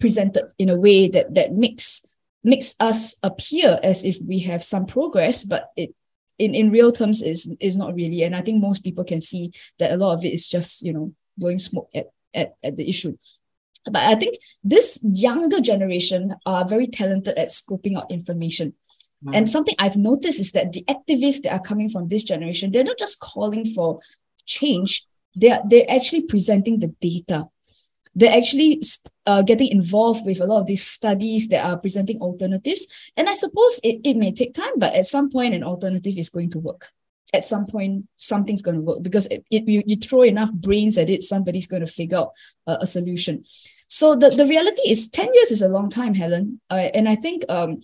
presented 0.00 0.52
in 0.58 0.70
a 0.70 0.76
way 0.76 1.08
that 1.08 1.34
that 1.34 1.52
makes 1.52 2.04
makes 2.42 2.74
us 2.80 3.16
appear 3.22 3.78
as 3.82 4.04
if 4.04 4.18
we 4.26 4.40
have 4.40 4.64
some 4.64 4.86
progress, 4.86 5.44
but 5.44 5.70
it 5.76 5.94
in, 6.38 6.54
in 6.54 6.70
real 6.70 6.92
terms 6.92 7.22
is 7.22 7.54
is 7.60 7.76
not 7.76 7.94
really. 7.94 8.22
And 8.22 8.34
I 8.34 8.40
think 8.40 8.60
most 8.60 8.84
people 8.84 9.04
can 9.04 9.20
see 9.20 9.52
that 9.78 9.92
a 9.92 9.96
lot 9.96 10.14
of 10.14 10.24
it 10.24 10.32
is 10.32 10.48
just, 10.48 10.82
you 10.82 10.92
know, 10.92 11.12
blowing 11.36 11.58
smoke 11.58 11.88
at, 11.94 12.06
at, 12.34 12.54
at 12.62 12.76
the 12.76 12.88
issue. 12.88 13.16
But 13.86 14.02
I 14.02 14.14
think 14.14 14.36
this 14.62 15.04
younger 15.12 15.60
generation 15.60 16.34
are 16.46 16.66
very 16.66 16.86
talented 16.86 17.36
at 17.36 17.48
scoping 17.48 17.96
out 17.96 18.10
information. 18.10 18.72
Mm. 19.24 19.36
And 19.36 19.48
something 19.48 19.74
I've 19.78 19.96
noticed 19.96 20.40
is 20.40 20.52
that 20.52 20.72
the 20.72 20.84
activists 20.88 21.42
that 21.42 21.52
are 21.52 21.60
coming 21.60 21.90
from 21.90 22.08
this 22.08 22.24
generation, 22.24 22.72
they're 22.72 22.84
not 22.84 22.98
just 22.98 23.20
calling 23.20 23.66
for 23.66 24.00
change, 24.46 25.06
they're, 25.34 25.60
they're 25.68 25.90
actually 25.90 26.22
presenting 26.22 26.78
the 26.78 26.94
data 27.00 27.48
they're 28.14 28.36
actually 28.36 28.82
uh, 29.26 29.42
getting 29.42 29.68
involved 29.68 30.26
with 30.26 30.40
a 30.40 30.46
lot 30.46 30.60
of 30.60 30.66
these 30.66 30.86
studies 30.86 31.48
that 31.48 31.64
are 31.64 31.78
presenting 31.78 32.20
alternatives. 32.20 33.12
And 33.16 33.28
I 33.28 33.32
suppose 33.32 33.80
it, 33.82 34.00
it 34.04 34.16
may 34.16 34.32
take 34.32 34.54
time, 34.54 34.78
but 34.78 34.94
at 34.94 35.06
some 35.06 35.30
point, 35.30 35.54
an 35.54 35.64
alternative 35.64 36.16
is 36.16 36.28
going 36.28 36.50
to 36.50 36.58
work. 36.58 36.90
At 37.32 37.44
some 37.44 37.66
point, 37.66 38.06
something's 38.14 38.62
going 38.62 38.76
to 38.76 38.82
work 38.82 39.02
because 39.02 39.26
if 39.30 39.42
you, 39.66 39.82
you 39.86 39.96
throw 39.96 40.22
enough 40.22 40.52
brains 40.52 40.96
at 40.98 41.10
it, 41.10 41.22
somebody's 41.22 41.66
going 41.66 41.84
to 41.84 41.90
figure 41.90 42.18
out 42.18 42.30
a, 42.66 42.78
a 42.82 42.86
solution. 42.86 43.42
So 43.88 44.14
the, 44.14 44.32
the 44.36 44.46
reality 44.46 44.82
is 44.88 45.10
10 45.10 45.34
years 45.34 45.50
is 45.50 45.62
a 45.62 45.68
long 45.68 45.90
time, 45.90 46.14
Helen. 46.14 46.60
Uh, 46.70 46.90
and 46.94 47.08
I 47.08 47.16
think 47.16 47.42
um, 47.48 47.80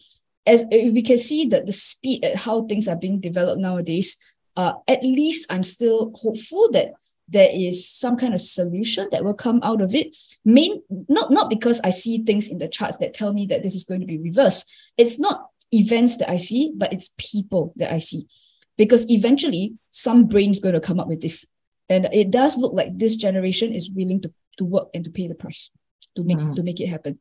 as 0.46 0.64
uh, 0.64 0.90
we 0.92 1.02
can 1.02 1.18
see 1.18 1.46
that 1.46 1.66
the 1.66 1.72
speed 1.72 2.24
at 2.24 2.36
how 2.36 2.62
things 2.66 2.86
are 2.88 2.96
being 2.96 3.20
developed 3.20 3.60
nowadays, 3.60 4.16
uh, 4.56 4.74
at 4.88 5.02
least 5.02 5.52
I'm 5.52 5.62
still 5.62 6.12
hopeful 6.14 6.70
that 6.72 6.92
there 7.30 7.48
is 7.52 7.88
some 7.88 8.16
kind 8.16 8.34
of 8.34 8.40
solution 8.40 9.08
that 9.12 9.24
will 9.24 9.34
come 9.34 9.60
out 9.62 9.80
of 9.80 9.94
it. 9.94 10.16
Main 10.44 10.82
not 11.08 11.30
not 11.30 11.50
because 11.50 11.80
I 11.82 11.90
see 11.90 12.22
things 12.24 12.50
in 12.50 12.58
the 12.58 12.68
charts 12.68 12.98
that 12.98 13.14
tell 13.14 13.32
me 13.32 13.46
that 13.46 13.62
this 13.62 13.74
is 13.74 13.84
going 13.84 14.00
to 14.00 14.06
be 14.06 14.18
reversed. 14.18 14.92
It's 14.98 15.18
not 15.18 15.46
events 15.72 16.18
that 16.18 16.30
I 16.30 16.36
see, 16.36 16.72
but 16.74 16.92
it's 16.92 17.14
people 17.16 17.72
that 17.76 17.92
I 17.92 17.98
see. 17.98 18.26
Because 18.76 19.10
eventually 19.10 19.74
some 19.90 20.26
brain 20.26 20.50
is 20.50 20.60
going 20.60 20.74
to 20.74 20.80
come 20.80 20.98
up 20.98 21.08
with 21.08 21.20
this. 21.20 21.46
And 21.88 22.08
it 22.12 22.30
does 22.30 22.56
look 22.56 22.72
like 22.72 22.96
this 22.96 23.16
generation 23.16 23.72
is 23.72 23.90
willing 23.90 24.20
to, 24.22 24.32
to 24.58 24.64
work 24.64 24.88
and 24.94 25.04
to 25.04 25.10
pay 25.10 25.28
the 25.28 25.34
price 25.34 25.70
to 26.16 26.24
make 26.24 26.38
mm. 26.38 26.54
to 26.54 26.62
make 26.62 26.80
it 26.80 26.86
happen. 26.86 27.18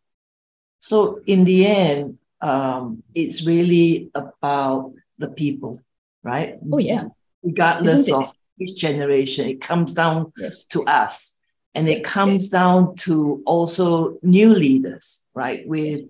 So 0.79 1.19
in 1.25 1.43
the 1.43 1.65
end, 1.65 2.17
um, 2.41 3.03
it's 3.13 3.45
really 3.45 4.11
about 4.15 4.93
the 5.17 5.29
people, 5.29 5.81
right? 6.23 6.57
Oh 6.71 6.77
yeah. 6.77 7.05
Regardless 7.43 8.11
of 8.11 8.25
each 8.59 8.75
generation. 8.79 9.47
It 9.47 9.61
comes 9.61 9.93
down 9.93 10.31
yes, 10.37 10.65
to 10.65 10.83
yes. 10.85 11.01
us. 11.01 11.35
And 11.75 11.87
it 11.87 12.03
comes 12.03 12.45
yes. 12.45 12.47
down 12.47 12.95
to 12.97 13.43
also 13.45 14.17
new 14.23 14.49
leaders, 14.49 15.25
right? 15.33 15.67
With 15.67 16.01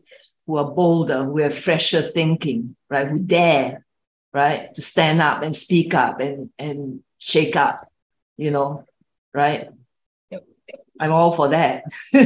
who 0.48 0.58
are 0.58 0.72
bolder, 0.72 1.24
who 1.24 1.38
have 1.40 1.54
fresher 1.54 2.02
thinking, 2.02 2.76
right? 2.90 3.08
Who 3.08 3.20
dare, 3.20 3.86
right, 4.34 4.74
to 4.74 4.82
stand 4.82 5.22
up 5.22 5.44
and 5.44 5.56
speak 5.56 5.94
up 5.94 6.22
and 6.22 6.50
and 6.58 7.04
shake 7.18 7.56
up, 7.56 7.76
you 8.38 8.52
know, 8.52 8.86
right? 9.34 9.70
I'm 11.00 11.14
all 11.14 11.32
for 11.32 11.48
that. 11.50 11.84
and 12.14 12.26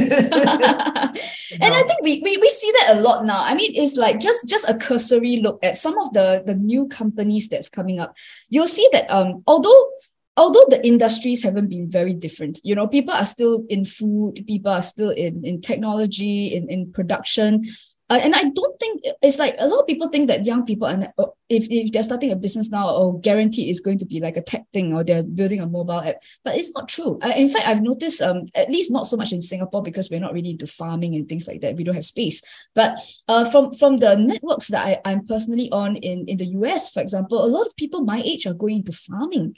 I 1.74 1.82
think 1.82 2.02
we, 2.02 2.20
we 2.24 2.36
we 2.38 2.48
see 2.48 2.72
that 2.72 2.96
a 2.96 3.00
lot 3.00 3.24
now. 3.24 3.38
I 3.38 3.54
mean, 3.54 3.72
it's 3.74 3.96
like 3.96 4.18
just 4.18 4.48
just 4.48 4.68
a 4.68 4.74
cursory 4.74 5.36
look 5.36 5.58
at 5.62 5.76
some 5.76 5.96
of 5.98 6.12
the 6.12 6.42
the 6.44 6.54
new 6.54 6.88
companies 6.88 7.48
that's 7.48 7.68
coming 7.68 8.00
up. 8.00 8.16
You'll 8.48 8.68
see 8.68 8.88
that 8.92 9.08
um 9.10 9.44
although 9.46 9.90
although 10.36 10.64
the 10.68 10.84
industries 10.86 11.42
haven't 11.42 11.68
been 11.68 11.90
very 11.90 12.14
different, 12.14 12.60
you 12.64 12.74
know, 12.74 12.86
people 12.86 13.14
are 13.14 13.24
still 13.24 13.64
in 13.68 13.84
food, 13.84 14.44
people 14.46 14.72
are 14.72 14.82
still 14.82 15.10
in, 15.10 15.44
in 15.44 15.60
technology, 15.60 16.54
in, 16.54 16.68
in 16.68 16.92
production. 16.92 17.60
uh, 18.10 18.18
and 18.22 18.34
I 18.34 18.42
don't 18.42 18.80
think 18.80 19.02
it's 19.22 19.38
like 19.38 19.54
a 19.58 19.66
lot 19.66 19.80
of 19.80 19.86
people 19.86 20.08
think 20.08 20.28
that 20.28 20.44
young 20.44 20.66
people 20.66 20.88
and 20.88 21.08
uh, 21.18 21.26
if, 21.48 21.66
if 21.70 21.92
they're 21.92 22.02
starting 22.02 22.32
a 22.32 22.36
business 22.36 22.70
now, 22.70 22.88
or 22.88 23.06
oh, 23.06 23.12
guarantee 23.12 23.70
it's 23.70 23.80
going 23.80 23.98
to 23.98 24.06
be 24.06 24.20
like 24.20 24.36
a 24.36 24.42
tech 24.42 24.64
thing 24.72 24.92
or 24.92 25.04
they're 25.04 25.22
building 25.22 25.60
a 25.60 25.66
mobile 25.66 26.00
app. 26.00 26.16
But 26.42 26.56
it's 26.56 26.74
not 26.74 26.88
true. 26.88 27.18
I, 27.22 27.34
in 27.34 27.48
fact, 27.48 27.68
I've 27.68 27.82
noticed 27.82 28.20
um 28.20 28.42
at 28.56 28.68
least 28.70 28.90
not 28.90 29.06
so 29.06 29.16
much 29.16 29.32
in 29.32 29.40
Singapore 29.40 29.82
because 29.82 30.10
we're 30.10 30.20
not 30.20 30.32
really 30.32 30.50
into 30.50 30.66
farming 30.66 31.14
and 31.14 31.28
things 31.28 31.46
like 31.46 31.60
that. 31.60 31.76
We 31.76 31.84
don't 31.84 31.94
have 31.94 32.04
space. 32.04 32.42
But 32.74 32.98
uh, 33.28 33.44
from 33.44 33.72
from 33.72 33.98
the 33.98 34.16
networks 34.16 34.68
that 34.68 34.84
I, 34.84 35.00
I'm 35.04 35.24
personally 35.26 35.70
on 35.70 35.96
in 35.96 36.26
in 36.26 36.38
the 36.38 36.46
US, 36.58 36.90
for 36.92 37.00
example, 37.00 37.44
a 37.44 37.46
lot 37.46 37.66
of 37.66 37.76
people 37.76 38.02
my 38.02 38.20
age 38.24 38.46
are 38.46 38.54
going 38.54 38.78
into 38.78 38.92
farming 38.92 39.54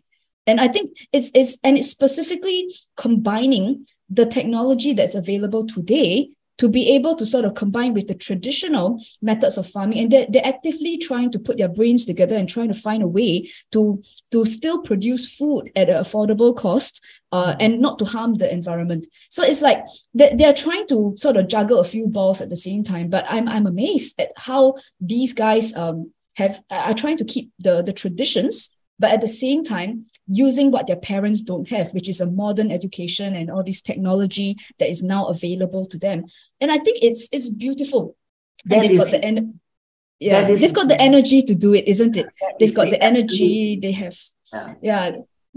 and 0.46 0.60
i 0.60 0.68
think 0.68 0.96
it's 1.12 1.30
it's 1.34 1.58
and 1.64 1.76
it's 1.76 1.88
specifically 1.88 2.68
combining 2.96 3.86
the 4.08 4.26
technology 4.26 4.92
that's 4.92 5.14
available 5.14 5.66
today 5.66 6.30
to 6.58 6.68
be 6.68 6.94
able 6.94 7.14
to 7.14 7.26
sort 7.26 7.44
of 7.44 7.54
combine 7.54 7.92
with 7.92 8.08
the 8.08 8.14
traditional 8.14 9.00
methods 9.20 9.58
of 9.58 9.66
farming. 9.66 9.98
And 9.98 10.10
they're, 10.10 10.26
they're 10.28 10.46
actively 10.46 10.96
trying 10.96 11.30
to 11.32 11.38
put 11.38 11.58
their 11.58 11.68
brains 11.68 12.04
together 12.04 12.36
and 12.36 12.48
trying 12.48 12.72
to 12.72 12.78
find 12.78 13.02
a 13.02 13.08
way 13.08 13.50
to 13.72 14.02
to 14.32 14.44
still 14.44 14.80
produce 14.80 15.36
food 15.36 15.70
at 15.76 15.90
an 15.90 15.96
affordable 15.96 16.56
cost 16.56 17.04
uh, 17.32 17.56
and 17.60 17.80
not 17.80 17.98
to 17.98 18.04
harm 18.04 18.34
the 18.36 18.52
environment. 18.52 19.06
So 19.28 19.42
it's 19.42 19.62
like 19.62 19.84
they're, 20.14 20.34
they're 20.34 20.54
trying 20.54 20.86
to 20.88 21.14
sort 21.16 21.36
of 21.36 21.48
juggle 21.48 21.80
a 21.80 21.84
few 21.84 22.06
balls 22.06 22.40
at 22.40 22.48
the 22.48 22.56
same 22.56 22.82
time. 22.82 23.10
But 23.10 23.26
i'm, 23.30 23.48
I'm 23.48 23.66
amazed 23.66 24.20
at 24.20 24.32
how 24.36 24.74
these 25.00 25.34
guys 25.34 25.74
um, 25.76 26.12
have 26.36 26.62
are 26.70 26.94
trying 26.94 27.18
to 27.18 27.24
keep 27.24 27.50
the 27.58 27.82
the 27.82 27.92
traditions 27.92 28.75
but 28.98 29.12
at 29.12 29.20
the 29.20 29.28
same 29.28 29.62
time 29.64 30.04
using 30.26 30.70
what 30.70 30.86
their 30.86 30.96
parents 30.96 31.42
don't 31.42 31.68
have 31.68 31.92
which 31.92 32.08
is 32.08 32.20
a 32.20 32.30
modern 32.30 32.70
education 32.70 33.34
and 33.34 33.50
all 33.50 33.62
this 33.62 33.80
technology 33.80 34.56
that 34.78 34.88
is 34.88 35.02
now 35.02 35.26
available 35.26 35.84
to 35.84 35.98
them. 35.98 36.24
And 36.60 36.70
i 36.70 36.78
think 36.78 36.98
it's 37.02 37.28
it's 37.32 37.50
beautiful. 37.50 38.16
That 38.64 38.78
and 38.78 38.84
they've 38.84 38.98
is, 38.98 39.04
got 39.04 39.10
the 39.10 39.24
en- 39.24 39.60
yeah 40.18 40.42
they've 40.44 40.74
got 40.74 40.88
the 40.88 41.00
energy 41.00 41.42
to 41.42 41.54
do 41.54 41.74
it 41.74 41.86
isn't 41.86 42.16
it? 42.16 42.26
They've 42.58 42.74
got 42.74 42.90
the 42.90 43.02
energy 43.02 43.78
they 43.80 43.92
have. 43.92 44.16
Yeah, 44.52 44.74
yeah 44.82 45.10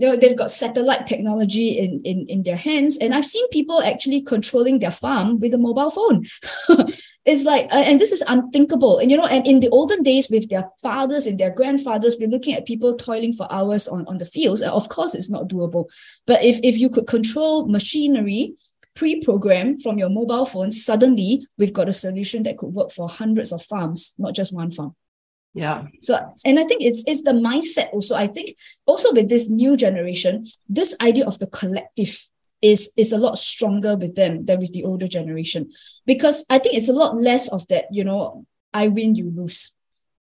know, 0.07 0.15
they've 0.15 0.38
got 0.38 0.49
satellite 0.49 1.05
technology 1.07 1.77
in, 1.77 2.01
in, 2.05 2.25
in 2.27 2.43
their 2.43 2.55
hands. 2.55 2.97
And 2.97 3.13
I've 3.13 3.25
seen 3.25 3.47
people 3.49 3.81
actually 3.81 4.21
controlling 4.21 4.79
their 4.79 4.91
farm 4.91 5.39
with 5.39 5.53
a 5.53 5.57
mobile 5.57 5.89
phone. 5.89 6.25
it's 7.25 7.43
like, 7.43 7.65
uh, 7.65 7.83
and 7.85 7.99
this 7.99 8.12
is 8.12 8.23
unthinkable. 8.27 8.99
And, 8.99 9.12
you 9.12 9.17
know, 9.17 9.25
and 9.25 9.45
in 9.45 9.59
the 9.59 9.69
olden 9.69 10.01
days 10.03 10.29
with 10.29 10.49
their 10.49 10.69
fathers 10.81 11.27
and 11.27 11.38
their 11.38 11.49
grandfathers, 11.49 12.15
we're 12.19 12.29
looking 12.29 12.53
at 12.53 12.65
people 12.65 12.95
toiling 12.95 13.33
for 13.33 13.51
hours 13.51 13.88
on, 13.88 14.07
on 14.07 14.17
the 14.17 14.25
fields. 14.25 14.62
Of 14.63 14.88
course, 14.88 15.13
it's 15.13 15.29
not 15.29 15.49
doable. 15.49 15.89
But 16.25 16.43
if, 16.43 16.59
if 16.63 16.77
you 16.77 16.89
could 16.89 17.07
control 17.07 17.67
machinery, 17.67 18.55
pre-programmed 18.95 19.81
from 19.81 19.97
your 19.97 20.09
mobile 20.09 20.45
phone, 20.45 20.71
suddenly 20.71 21.45
we've 21.57 21.73
got 21.73 21.88
a 21.88 21.93
solution 21.93 22.43
that 22.43 22.57
could 22.57 22.73
work 22.73 22.91
for 22.91 23.07
hundreds 23.07 23.51
of 23.51 23.62
farms, 23.62 24.13
not 24.17 24.33
just 24.33 24.53
one 24.53 24.71
farm. 24.71 24.95
Yeah. 25.53 25.85
So, 26.01 26.15
and 26.45 26.59
I 26.59 26.63
think 26.63 26.83
it's 26.83 27.03
it's 27.07 27.23
the 27.23 27.31
mindset 27.33 27.91
also. 27.91 28.15
I 28.15 28.27
think 28.27 28.55
also 28.85 29.13
with 29.13 29.29
this 29.29 29.49
new 29.49 29.75
generation, 29.75 30.43
this 30.67 30.95
idea 31.01 31.25
of 31.25 31.39
the 31.39 31.47
collective 31.47 32.17
is 32.62 32.93
is 32.97 33.12
a 33.12 33.17
lot 33.17 33.38
stronger 33.38 33.97
with 33.97 34.15
them 34.15 34.45
than 34.45 34.59
with 34.59 34.73
the 34.73 34.83
older 34.83 35.07
generation 35.07 35.69
because 36.05 36.45
I 36.49 36.59
think 36.59 36.75
it's 36.75 36.89
a 36.89 36.93
lot 36.93 37.17
less 37.17 37.51
of 37.51 37.67
that. 37.69 37.85
You 37.91 38.03
know, 38.03 38.45
I 38.73 38.89
win, 38.89 39.15
you 39.15 39.31
lose. 39.35 39.75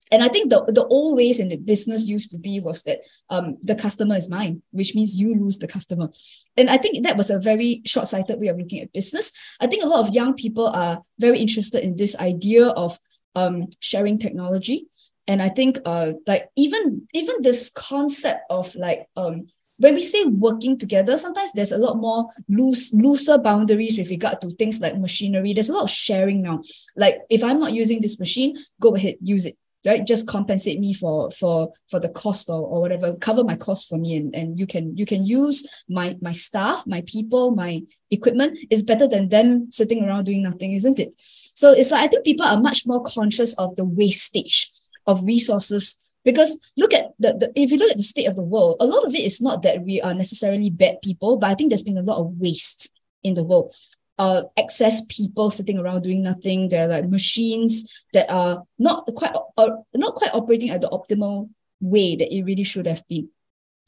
And 0.09 0.23
I 0.23 0.29
think 0.29 0.49
the, 0.49 0.63
the 0.71 0.85
old 0.85 1.17
ways 1.17 1.37
in 1.37 1.49
the 1.49 1.57
business 1.57 2.07
used 2.07 2.31
to 2.31 2.37
be 2.37 2.61
was 2.61 2.83
that 2.83 2.99
um, 3.29 3.57
the 3.61 3.75
customer 3.75 4.15
is 4.15 4.29
mine, 4.29 4.61
which 4.71 4.95
means 4.95 5.19
you 5.19 5.35
lose 5.35 5.57
the 5.57 5.67
customer. 5.67 6.09
And 6.55 6.69
I 6.69 6.77
think 6.77 7.03
that 7.03 7.17
was 7.17 7.29
a 7.29 7.39
very 7.39 7.81
short 7.85 8.07
sighted 8.07 8.39
way 8.39 8.47
of 8.47 8.57
looking 8.57 8.79
at 8.79 8.93
business. 8.93 9.57
I 9.59 9.67
think 9.67 9.83
a 9.83 9.87
lot 9.87 10.07
of 10.07 10.15
young 10.15 10.33
people 10.33 10.67
are 10.67 11.01
very 11.19 11.39
interested 11.39 11.83
in 11.83 11.97
this 11.97 12.15
idea 12.19 12.67
of 12.67 12.97
um, 13.35 13.67
sharing 13.81 14.17
technology 14.17 14.87
and 15.27 15.41
i 15.41 15.49
think 15.49 15.77
uh 15.85 16.13
like 16.25 16.49
even 16.55 17.07
even 17.13 17.41
this 17.41 17.69
concept 17.69 18.41
of 18.49 18.73
like 18.75 19.07
um 19.15 19.47
when 19.79 19.93
we 19.93 20.01
say 20.01 20.25
working 20.25 20.77
together 20.77 21.17
sometimes 21.17 21.51
there's 21.53 21.71
a 21.71 21.77
lot 21.77 21.97
more 21.97 22.29
loose 22.49 22.93
looser 22.93 23.37
boundaries 23.37 23.97
with 23.97 24.09
regard 24.09 24.41
to 24.41 24.49
things 24.49 24.81
like 24.81 24.97
machinery. 24.97 25.53
There's 25.53 25.69
a 25.69 25.73
lot 25.73 25.83
of 25.83 25.89
sharing 25.89 26.41
now. 26.41 26.61
Like 26.95 27.19
if 27.29 27.43
i'm 27.43 27.59
not 27.59 27.73
using 27.73 28.01
this 28.01 28.19
machine 28.19 28.57
go 28.79 28.95
ahead 28.95 29.15
use 29.21 29.45
it 29.45 29.55
right? 29.85 30.05
Just 30.05 30.27
compensate 30.27 30.79
me 30.79 30.93
for 30.93 31.31
for 31.31 31.71
for 31.89 31.99
the 31.99 32.09
cost 32.09 32.49
or, 32.49 32.61
or 32.61 32.81
whatever. 32.81 33.15
Cover 33.15 33.43
my 33.43 33.55
cost 33.55 33.87
for 33.87 33.97
me 33.97 34.17
and, 34.17 34.35
and 34.35 34.59
you 34.59 34.67
can 34.67 34.97
you 34.97 35.05
can 35.05 35.25
use 35.25 35.85
my 35.87 36.17
my 36.21 36.31
staff 36.31 36.83
my 36.87 37.03
people 37.05 37.51
my 37.51 37.81
equipment. 38.11 38.59
Is 38.69 38.83
better 38.83 39.07
than 39.07 39.29
them 39.29 39.71
sitting 39.71 40.03
around 40.03 40.25
doing 40.25 40.43
nothing 40.43 40.73
isn't 40.73 40.99
it? 40.99 41.13
So 41.17 41.71
it's 41.71 41.91
like 41.91 42.01
i 42.01 42.07
think 42.07 42.25
people 42.25 42.45
are 42.45 42.59
much 42.59 42.85
more 42.85 43.01
conscious 43.03 43.53
of 43.55 43.75
the 43.75 43.85
wastage 43.85 44.69
of 45.07 45.23
resources. 45.23 45.97
Because 46.23 46.59
look 46.75 46.93
at 46.93 47.13
the, 47.19 47.33
the 47.33 47.51
if 47.55 47.71
you 47.71 47.77
look 47.77 47.89
at 47.89 47.97
the 47.97 48.03
state 48.03 48.27
of 48.27 48.35
the 48.35 48.45
world 48.45 48.75
a 48.81 48.85
lot 48.85 49.05
of 49.05 49.15
it 49.15 49.21
is 49.21 49.39
not 49.39 49.63
that 49.63 49.83
we 49.83 50.01
are 50.01 50.13
necessarily 50.13 50.69
bad 50.69 51.01
people 51.01 51.37
but 51.37 51.49
i 51.49 51.55
think 51.55 51.69
there's 51.69 51.83
been 51.83 51.97
a 51.97 52.01
lot 52.03 52.19
of 52.19 52.33
waste 52.37 52.91
in 53.23 53.33
the 53.33 53.45
world. 53.45 53.73
Uh 54.19 54.43
excess 54.57 55.05
people 55.05 55.49
sitting 55.49 55.77
around 55.77 56.01
doing 56.01 56.23
nothing. 56.23 56.67
There 56.67 56.85
are 56.85 56.87
like 56.87 57.07
machines 57.07 58.05
that 58.13 58.29
are 58.29 58.63
not 58.77 59.05
quite 59.15 59.31
uh, 59.57 59.71
not 59.93 60.15
quite 60.15 60.33
operating 60.33 60.71
at 60.71 60.81
the 60.81 60.89
optimal 60.89 61.49
way 61.79 62.15
that 62.15 62.33
it 62.33 62.43
really 62.43 62.63
should 62.63 62.87
have 62.87 63.07
been. 63.07 63.29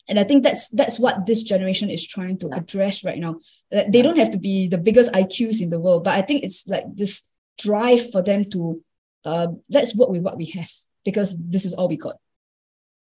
And 0.07 0.19
i 0.19 0.23
think 0.23 0.43
that's 0.43 0.69
that's 0.69 0.99
what 0.99 1.25
this 1.25 1.43
generation 1.43 1.89
is 1.89 2.07
trying 2.07 2.37
to 2.39 2.49
address 2.53 3.03
right 3.03 3.19
now. 3.19 3.39
They 3.71 4.01
don't 4.01 4.17
have 4.17 4.31
to 4.31 4.39
be 4.39 4.67
the 4.67 4.77
biggest 4.77 5.11
iqs 5.13 5.61
in 5.61 5.71
the 5.71 5.79
world 5.79 6.03
but 6.03 6.15
i 6.15 6.21
think 6.21 6.43
it's 6.43 6.67
like 6.67 6.85
this 6.95 7.29
drive 7.57 8.11
for 8.11 8.21
them 8.21 8.43
to 8.51 8.81
uh, 9.25 9.47
let's 9.69 9.95
work 9.95 10.09
with 10.09 10.21
what 10.21 10.37
we 10.37 10.45
have 10.45 10.71
because 11.09 11.37
this 11.37 11.65
is 11.65 11.73
all 11.73 11.87
we 11.87 11.97
got. 11.97 12.17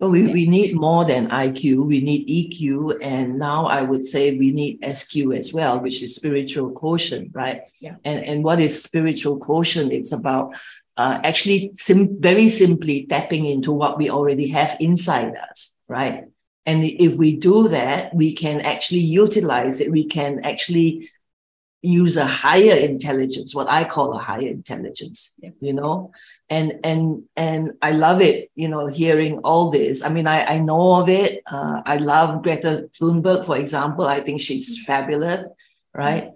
But 0.00 0.10
we, 0.10 0.26
yeah. 0.26 0.32
we 0.32 0.46
need 0.48 0.74
more 0.74 1.04
than 1.04 1.28
IQ, 1.28 1.86
we 1.86 2.00
need 2.00 2.28
EQ, 2.28 2.98
and 3.00 3.38
now 3.38 3.66
I 3.66 3.82
would 3.82 4.04
say 4.04 4.36
we 4.36 4.50
need 4.50 4.84
SQ 4.84 5.32
as 5.32 5.52
well, 5.52 5.80
which 5.80 6.02
is 6.02 6.16
spiritual 6.16 6.72
quotient, 6.72 7.30
right? 7.32 7.62
Yeah. 7.80 7.94
And, 8.04 8.24
and 8.24 8.44
what 8.44 8.60
is 8.60 8.82
spiritual 8.82 9.38
quotient? 9.38 9.92
It's 9.92 10.12
about 10.12 10.52
uh, 10.96 11.20
actually 11.22 11.70
sim- 11.74 12.20
very 12.20 12.48
simply 12.48 13.06
tapping 13.06 13.46
into 13.46 13.72
what 13.72 13.96
we 13.96 14.10
already 14.10 14.48
have 14.48 14.76
inside 14.80 15.36
us, 15.36 15.76
right? 15.88 16.24
And 16.66 16.82
if 16.84 17.16
we 17.16 17.36
do 17.36 17.68
that, 17.68 18.14
we 18.14 18.34
can 18.34 18.60
actually 18.62 19.00
utilize 19.00 19.80
it. 19.80 19.92
We 19.92 20.06
can 20.06 20.40
actually 20.44 21.10
use 21.82 22.16
a 22.16 22.26
higher 22.26 22.76
intelligence, 22.76 23.54
what 23.54 23.68
I 23.68 23.84
call 23.84 24.14
a 24.14 24.18
higher 24.18 24.48
intelligence, 24.48 25.34
yeah. 25.38 25.50
you 25.60 25.74
know, 25.74 26.12
and 26.50 26.74
and 26.84 27.22
and 27.36 27.72
I 27.80 27.92
love 27.92 28.20
it, 28.20 28.50
you 28.54 28.68
know, 28.68 28.86
hearing 28.86 29.38
all 29.38 29.70
this. 29.70 30.02
I 30.02 30.08
mean, 30.10 30.26
I 30.26 30.44
I 30.44 30.58
know 30.58 31.00
of 31.00 31.08
it. 31.08 31.42
Uh, 31.46 31.82
I 31.84 31.96
love 31.96 32.42
Greta 32.42 32.88
Thunberg, 33.00 33.46
for 33.46 33.56
example. 33.56 34.06
I 34.06 34.20
think 34.20 34.40
she's 34.40 34.78
mm-hmm. 34.78 34.86
fabulous, 34.86 35.50
right? 35.94 36.30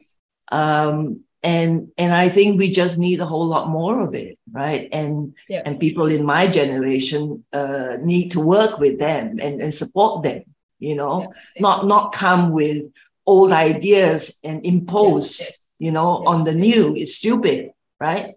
Um, 0.51 1.25
and 1.42 1.92
and 1.99 2.12
I 2.12 2.29
think 2.29 2.59
we 2.59 2.71
just 2.71 2.99
need 2.99 3.21
a 3.21 3.27
whole 3.27 3.47
lot 3.47 3.68
more 3.68 4.03
of 4.03 4.14
it, 4.14 4.38
right? 4.51 4.88
And 4.92 5.37
yeah. 5.49 5.62
and 5.64 5.79
people 5.79 6.07
in 6.07 6.25
my 6.25 6.47
generation 6.47 7.44
uh, 7.53 7.99
need 8.03 8.31
to 8.33 8.40
work 8.40 8.79
with 8.79 8.99
them 8.99 9.38
and, 9.40 9.61
and 9.61 9.73
support 9.73 10.25
them, 10.25 10.42
you 10.79 10.94
know, 10.94 11.21
yeah. 11.21 11.61
not 11.61 11.87
not 11.87 12.12
come 12.12 12.51
with 12.51 12.87
old 13.27 13.53
ideas 13.53 14.40
and 14.42 14.64
impose, 14.64 15.38
yes, 15.38 15.49
yes. 15.49 15.75
you 15.79 15.92
know, 15.92 16.23
yes. 16.23 16.29
on 16.29 16.44
the 16.44 16.55
new. 16.55 16.97
It's 16.97 17.14
stupid, 17.14 17.71
right? 18.01 18.35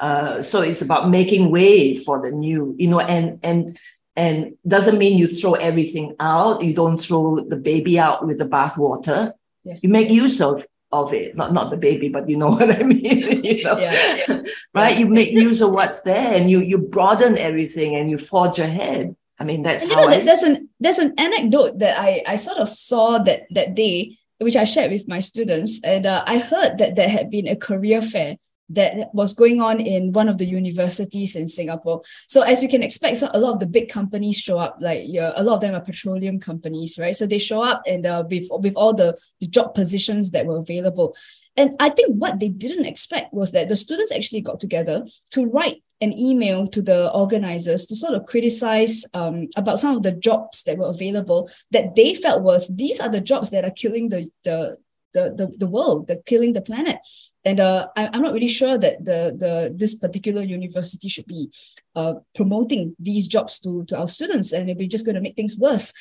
Uh, 0.00 0.42
so 0.42 0.62
it's 0.62 0.82
about 0.82 1.10
making 1.10 1.50
way 1.50 1.94
for 1.94 2.22
the 2.22 2.30
new, 2.30 2.74
you 2.78 2.88
know, 2.88 3.00
and 3.00 3.38
and 3.42 3.76
and 4.16 4.54
doesn't 4.66 4.98
mean 4.98 5.18
you 5.18 5.28
throw 5.28 5.54
everything 5.54 6.14
out. 6.20 6.62
You 6.62 6.74
don't 6.74 6.96
throw 6.96 7.40
the 7.44 7.56
baby 7.56 7.98
out 7.98 8.26
with 8.26 8.38
the 8.38 8.46
bathwater. 8.46 9.32
Yes. 9.64 9.82
You 9.82 9.90
make 9.90 10.10
use 10.10 10.40
of 10.40 10.64
of 10.90 11.12
it, 11.12 11.36
not 11.36 11.52
not 11.52 11.70
the 11.70 11.76
baby, 11.76 12.08
but 12.08 12.28
you 12.28 12.36
know 12.36 12.50
what 12.58 12.80
I 12.80 12.82
mean. 12.82 13.02
you 13.44 13.64
know? 13.64 13.78
yeah, 13.78 14.18
yeah. 14.28 14.42
right? 14.74 14.98
You 14.98 15.06
make 15.06 15.32
use 15.32 15.60
of 15.60 15.70
what's 15.70 16.02
there, 16.02 16.34
and 16.34 16.50
you 16.50 16.60
you 16.60 16.78
broaden 16.78 17.36
everything, 17.36 17.94
and 17.96 18.10
you 18.10 18.18
forge 18.18 18.58
ahead. 18.58 19.14
I 19.40 19.44
mean, 19.44 19.62
that's 19.62 19.84
and 19.84 19.92
you 19.92 19.96
know, 19.96 20.06
I 20.06 20.20
there's 20.20 20.42
an 20.42 20.68
there's 20.80 20.98
an 20.98 21.14
anecdote 21.18 21.78
that 21.78 21.98
I 21.98 22.22
I 22.26 22.36
sort 22.36 22.58
of 22.58 22.68
saw 22.68 23.18
that 23.18 23.46
that 23.50 23.74
day, 23.74 24.16
which 24.38 24.56
I 24.56 24.64
shared 24.64 24.92
with 24.92 25.08
my 25.08 25.20
students, 25.20 25.80
and 25.84 26.06
uh, 26.06 26.22
I 26.26 26.38
heard 26.38 26.78
that 26.78 26.96
there 26.96 27.08
had 27.08 27.30
been 27.30 27.48
a 27.48 27.56
career 27.56 28.00
fair 28.00 28.36
that 28.70 29.14
was 29.14 29.34
going 29.34 29.60
on 29.60 29.80
in 29.80 30.12
one 30.12 30.28
of 30.28 30.38
the 30.38 30.46
universities 30.46 31.36
in 31.36 31.46
Singapore. 31.46 32.02
So 32.26 32.42
as 32.42 32.62
you 32.62 32.68
can 32.68 32.82
expect, 32.82 33.18
so 33.18 33.28
a 33.32 33.38
lot 33.38 33.54
of 33.54 33.60
the 33.60 33.66
big 33.66 33.88
companies 33.88 34.38
show 34.38 34.58
up, 34.58 34.76
like 34.80 35.02
yeah, 35.04 35.32
a 35.36 35.42
lot 35.42 35.56
of 35.56 35.60
them 35.60 35.74
are 35.74 35.80
petroleum 35.80 36.38
companies, 36.38 36.98
right? 36.98 37.16
So 37.16 37.26
they 37.26 37.38
show 37.38 37.60
up 37.62 37.82
and 37.86 38.06
uh, 38.06 38.24
with, 38.28 38.48
with 38.50 38.74
all 38.76 38.94
the, 38.94 39.18
the 39.40 39.46
job 39.46 39.74
positions 39.74 40.30
that 40.32 40.46
were 40.46 40.58
available. 40.58 41.16
And 41.56 41.74
I 41.80 41.88
think 41.88 42.14
what 42.14 42.38
they 42.38 42.50
didn't 42.50 42.86
expect 42.86 43.32
was 43.32 43.52
that 43.52 43.68
the 43.68 43.76
students 43.76 44.12
actually 44.12 44.42
got 44.42 44.60
together 44.60 45.04
to 45.30 45.46
write 45.46 45.82
an 46.00 46.16
email 46.16 46.66
to 46.68 46.80
the 46.80 47.12
organizers 47.12 47.86
to 47.86 47.96
sort 47.96 48.14
of 48.14 48.26
criticize 48.26 49.04
um, 49.14 49.48
about 49.56 49.80
some 49.80 49.96
of 49.96 50.02
the 50.02 50.12
jobs 50.12 50.62
that 50.62 50.78
were 50.78 50.86
available 50.88 51.50
that 51.72 51.96
they 51.96 52.14
felt 52.14 52.42
was 52.42 52.74
these 52.76 53.00
are 53.00 53.08
the 53.08 53.20
jobs 53.20 53.50
that 53.50 53.64
are 53.64 53.72
killing 53.72 54.08
the, 54.08 54.30
the 54.44 54.76
the, 55.14 55.34
the, 55.34 55.56
the 55.58 55.66
world, 55.66 56.08
the 56.08 56.22
killing 56.26 56.52
the 56.52 56.60
planet. 56.60 56.98
And 57.44 57.60
uh, 57.60 57.88
I, 57.96 58.10
am 58.14 58.22
not 58.22 58.32
really 58.32 58.48
sure 58.48 58.76
that 58.76 59.04
the, 59.04 59.34
the 59.38 59.74
this 59.74 59.94
particular 59.94 60.42
university 60.42 61.08
should 61.08 61.26
be 61.26 61.50
uh, 61.94 62.14
promoting 62.34 62.94
these 62.98 63.26
jobs 63.26 63.58
to, 63.60 63.84
to 63.86 63.98
our 63.98 64.08
students, 64.08 64.52
and 64.52 64.64
it'd 64.64 64.78
be 64.78 64.88
just 64.88 65.06
going 65.06 65.14
to 65.14 65.20
make 65.20 65.36
things 65.36 65.56
worse. 65.56 65.92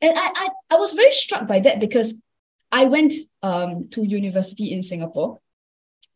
And 0.00 0.16
I, 0.16 0.30
I, 0.34 0.48
I 0.70 0.76
was 0.76 0.92
very 0.92 1.10
struck 1.10 1.46
by 1.46 1.60
that 1.60 1.80
because 1.80 2.22
I 2.72 2.84
went 2.84 3.12
um, 3.42 3.88
to 3.90 4.06
university 4.06 4.72
in 4.72 4.82
Singapore, 4.82 5.40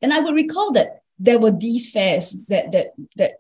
and 0.00 0.12
I 0.12 0.20
would 0.20 0.34
recall 0.34 0.72
that 0.72 1.02
there 1.18 1.38
were 1.38 1.52
these 1.52 1.90
fairs 1.90 2.42
that 2.48 2.72
that 2.72 2.88
that 3.16 3.32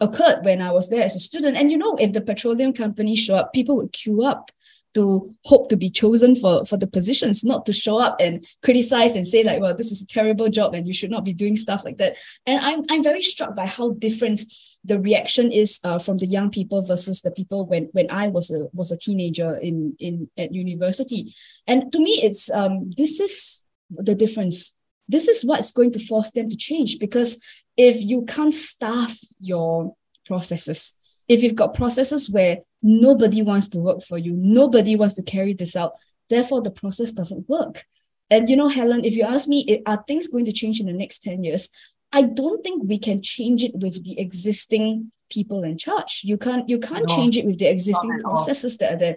occurred 0.00 0.44
when 0.44 0.60
I 0.60 0.72
was 0.72 0.88
there 0.88 1.02
as 1.02 1.16
a 1.16 1.20
student. 1.20 1.56
And 1.56 1.70
you 1.70 1.78
know, 1.78 1.96
if 1.96 2.12
the 2.12 2.20
petroleum 2.20 2.72
company 2.72 3.16
show 3.16 3.36
up, 3.36 3.52
people 3.52 3.76
would 3.76 3.92
queue 3.92 4.22
up 4.22 4.50
to 4.96 5.34
hope 5.44 5.68
to 5.68 5.76
be 5.76 5.90
chosen 5.90 6.34
for, 6.34 6.64
for 6.64 6.78
the 6.78 6.86
positions, 6.86 7.44
not 7.44 7.66
to 7.66 7.72
show 7.72 7.98
up 7.98 8.16
and 8.18 8.42
criticize 8.62 9.14
and 9.14 9.26
say 9.26 9.44
like, 9.44 9.60
well, 9.60 9.76
this 9.76 9.92
is 9.92 10.02
a 10.02 10.06
terrible 10.06 10.48
job 10.48 10.74
and 10.74 10.86
you 10.86 10.94
should 10.94 11.10
not 11.10 11.24
be 11.24 11.34
doing 11.34 11.54
stuff 11.54 11.84
like 11.84 11.98
that. 11.98 12.16
And 12.46 12.64
I'm, 12.64 12.82
I'm 12.90 13.02
very 13.02 13.20
struck 13.20 13.54
by 13.54 13.66
how 13.66 13.90
different 13.90 14.42
the 14.84 14.98
reaction 14.98 15.52
is 15.52 15.78
uh, 15.84 15.98
from 15.98 16.16
the 16.16 16.26
young 16.26 16.50
people 16.50 16.82
versus 16.82 17.20
the 17.20 17.30
people 17.30 17.66
when, 17.66 17.90
when 17.92 18.10
I 18.10 18.28
was 18.28 18.50
a, 18.50 18.68
was 18.72 18.90
a 18.90 18.96
teenager 18.96 19.54
in, 19.56 19.94
in 19.98 20.30
at 20.38 20.54
university. 20.54 21.32
And 21.66 21.92
to 21.92 21.98
me, 21.98 22.20
it's 22.22 22.50
um, 22.50 22.90
this 22.96 23.20
is 23.20 23.64
the 23.90 24.14
difference. 24.14 24.74
This 25.08 25.28
is 25.28 25.44
what's 25.44 25.72
going 25.72 25.92
to 25.92 25.98
force 25.98 26.30
them 26.30 26.48
to 26.48 26.56
change 26.56 26.98
because 26.98 27.64
if 27.76 28.02
you 28.02 28.24
can't 28.24 28.54
staff 28.54 29.18
your 29.40 29.94
processes, 30.24 31.15
if 31.28 31.42
you've 31.42 31.54
got 31.54 31.74
processes 31.74 32.30
where 32.30 32.58
nobody 32.82 33.42
wants 33.42 33.68
to 33.68 33.78
work 33.78 34.02
for 34.02 34.18
you, 34.18 34.32
nobody 34.36 34.96
wants 34.96 35.14
to 35.14 35.22
carry 35.22 35.54
this 35.54 35.76
out, 35.76 35.94
therefore 36.28 36.62
the 36.62 36.70
process 36.70 37.12
doesn't 37.12 37.48
work. 37.48 37.84
And 38.30 38.48
you 38.48 38.56
know, 38.56 38.68
Helen, 38.68 39.04
if 39.04 39.14
you 39.14 39.22
ask 39.22 39.48
me, 39.48 39.82
are 39.86 40.02
things 40.06 40.28
going 40.28 40.44
to 40.46 40.52
change 40.52 40.80
in 40.80 40.86
the 40.86 40.92
next 40.92 41.20
10 41.20 41.44
years? 41.44 41.68
I 42.12 42.22
don't 42.22 42.62
think 42.62 42.84
we 42.84 42.98
can 42.98 43.22
change 43.22 43.64
it 43.64 43.74
with 43.74 44.04
the 44.04 44.18
existing 44.20 45.12
people 45.30 45.64
in 45.64 45.76
charge. 45.76 46.20
You 46.24 46.38
can't 46.38 46.68
you 46.68 46.78
can't 46.78 47.08
no, 47.08 47.14
change 47.14 47.36
it 47.36 47.44
with 47.44 47.58
the 47.58 47.66
existing 47.66 48.20
processes 48.20 48.78
that 48.78 48.94
are 48.94 48.96
there. 48.96 49.16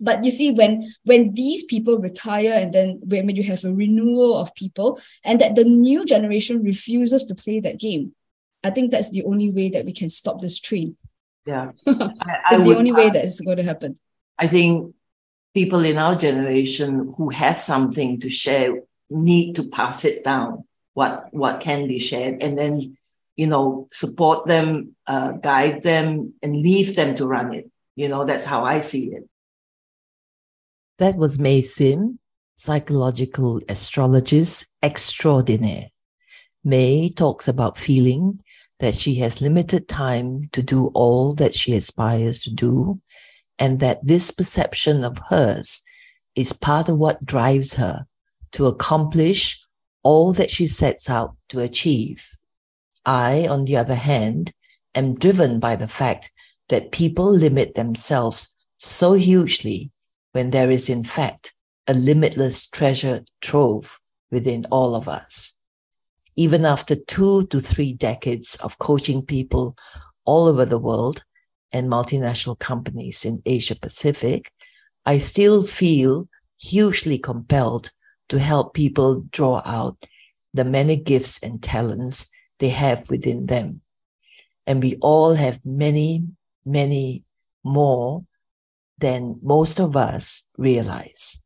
But 0.00 0.24
you 0.24 0.30
see, 0.30 0.52
when 0.52 0.84
when 1.04 1.32
these 1.32 1.64
people 1.64 1.98
retire 1.98 2.52
and 2.52 2.72
then 2.72 3.00
when, 3.04 3.26
when 3.26 3.36
you 3.36 3.42
have 3.44 3.64
a 3.64 3.72
renewal 3.72 4.36
of 4.36 4.54
people 4.54 5.00
and 5.24 5.40
that 5.40 5.54
the 5.54 5.64
new 5.64 6.04
generation 6.04 6.62
refuses 6.62 7.24
to 7.24 7.34
play 7.34 7.60
that 7.60 7.80
game, 7.80 8.14
I 8.64 8.70
think 8.70 8.90
that's 8.90 9.10
the 9.10 9.24
only 9.24 9.50
way 9.50 9.70
that 9.70 9.84
we 9.84 9.92
can 9.92 10.10
stop 10.10 10.40
this 10.40 10.58
train. 10.58 10.96
Yeah. 11.46 11.72
it's 11.86 12.68
the 12.68 12.74
only 12.76 12.92
way 12.92 13.10
that 13.10 13.22
is 13.22 13.40
going 13.40 13.58
to 13.58 13.62
happen. 13.62 13.94
I 14.38 14.46
think 14.46 14.94
people 15.54 15.84
in 15.84 15.98
our 15.98 16.14
generation 16.14 17.12
who 17.16 17.30
has 17.30 17.64
something 17.64 18.20
to 18.20 18.28
share 18.28 18.80
need 19.10 19.54
to 19.54 19.68
pass 19.70 20.04
it 20.04 20.24
down 20.24 20.64
what 20.94 21.28
what 21.30 21.60
can 21.60 21.86
be 21.86 21.98
shared 21.98 22.42
and 22.42 22.58
then 22.58 22.96
you 23.36 23.46
know 23.46 23.86
support 23.92 24.44
them 24.46 24.96
uh, 25.06 25.32
guide 25.32 25.82
them 25.82 26.34
and 26.42 26.56
leave 26.56 26.96
them 26.96 27.14
to 27.14 27.26
run 27.26 27.54
it 27.54 27.70
you 27.94 28.08
know 28.08 28.24
that's 28.24 28.44
how 28.44 28.64
i 28.64 28.80
see 28.80 29.12
it 29.12 29.28
that 30.98 31.16
was 31.16 31.38
May 31.38 31.60
Sim, 31.60 32.18
psychological 32.56 33.60
astrologist 33.68 34.66
extraordinaire. 34.82 35.88
May 36.64 37.10
talks 37.10 37.48
about 37.48 37.76
feeling 37.76 38.40
that 38.78 38.94
she 38.94 39.16
has 39.16 39.40
limited 39.40 39.88
time 39.88 40.48
to 40.52 40.62
do 40.62 40.88
all 40.94 41.34
that 41.34 41.54
she 41.54 41.74
aspires 41.74 42.40
to 42.40 42.50
do, 42.50 43.00
and 43.58 43.80
that 43.80 44.04
this 44.04 44.30
perception 44.30 45.04
of 45.04 45.18
hers 45.30 45.82
is 46.34 46.52
part 46.52 46.88
of 46.88 46.98
what 46.98 47.24
drives 47.24 47.74
her 47.74 48.06
to 48.52 48.66
accomplish 48.66 49.58
all 50.02 50.32
that 50.32 50.50
she 50.50 50.66
sets 50.66 51.08
out 51.08 51.36
to 51.48 51.60
achieve. 51.60 52.26
I, 53.04 53.46
on 53.48 53.64
the 53.64 53.76
other 53.76 53.94
hand, 53.94 54.52
am 54.94 55.14
driven 55.14 55.58
by 55.58 55.76
the 55.76 55.88
fact 55.88 56.30
that 56.68 56.92
people 56.92 57.30
limit 57.30 57.74
themselves 57.74 58.54
so 58.78 59.14
hugely 59.14 59.92
when 60.32 60.50
there 60.50 60.70
is 60.70 60.88
in 60.88 61.04
fact 61.04 61.54
a 61.86 61.94
limitless 61.94 62.66
treasure 62.66 63.24
trove 63.40 63.98
within 64.30 64.64
all 64.70 64.94
of 64.94 65.08
us. 65.08 65.55
Even 66.36 66.66
after 66.66 66.94
two 66.94 67.46
to 67.46 67.60
three 67.60 67.94
decades 67.94 68.56
of 68.56 68.78
coaching 68.78 69.22
people 69.22 69.74
all 70.24 70.46
over 70.46 70.64
the 70.64 70.78
world 70.78 71.24
and 71.72 71.90
multinational 71.90 72.58
companies 72.58 73.24
in 73.24 73.40
Asia 73.46 73.74
Pacific, 73.74 74.50
I 75.06 75.18
still 75.18 75.62
feel 75.62 76.28
hugely 76.60 77.18
compelled 77.18 77.90
to 78.28 78.38
help 78.38 78.74
people 78.74 79.24
draw 79.30 79.62
out 79.64 79.96
the 80.52 80.64
many 80.64 80.96
gifts 80.96 81.42
and 81.42 81.62
talents 81.62 82.30
they 82.58 82.70
have 82.70 83.08
within 83.08 83.46
them. 83.46 83.80
And 84.66 84.82
we 84.82 84.96
all 85.00 85.34
have 85.34 85.60
many, 85.64 86.24
many 86.64 87.24
more 87.64 88.24
than 88.98 89.38
most 89.42 89.80
of 89.80 89.96
us 89.96 90.48
realize. 90.56 91.42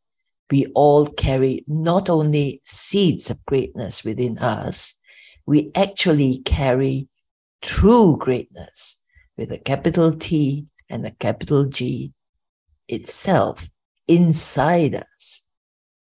We 0.51 0.67
all 0.75 1.07
carry 1.07 1.65
not 1.69 2.11
only 2.11 2.61
seeds 2.65 3.31
of 3.31 3.45
greatness 3.47 4.05
within 4.05 4.39
us, 4.39 4.95
we 5.47 5.71
actually 5.75 6.43
carry 6.45 7.09
true 7.63 8.17
greatness 8.19 9.03
with 9.37 9.53
a 9.53 9.59
capital 9.59 10.13
T 10.13 10.67
and 10.89 11.07
a 11.07 11.13
capital 11.13 11.67
G 11.67 12.13
itself 12.89 13.69
inside 14.09 14.95
us. 14.95 15.47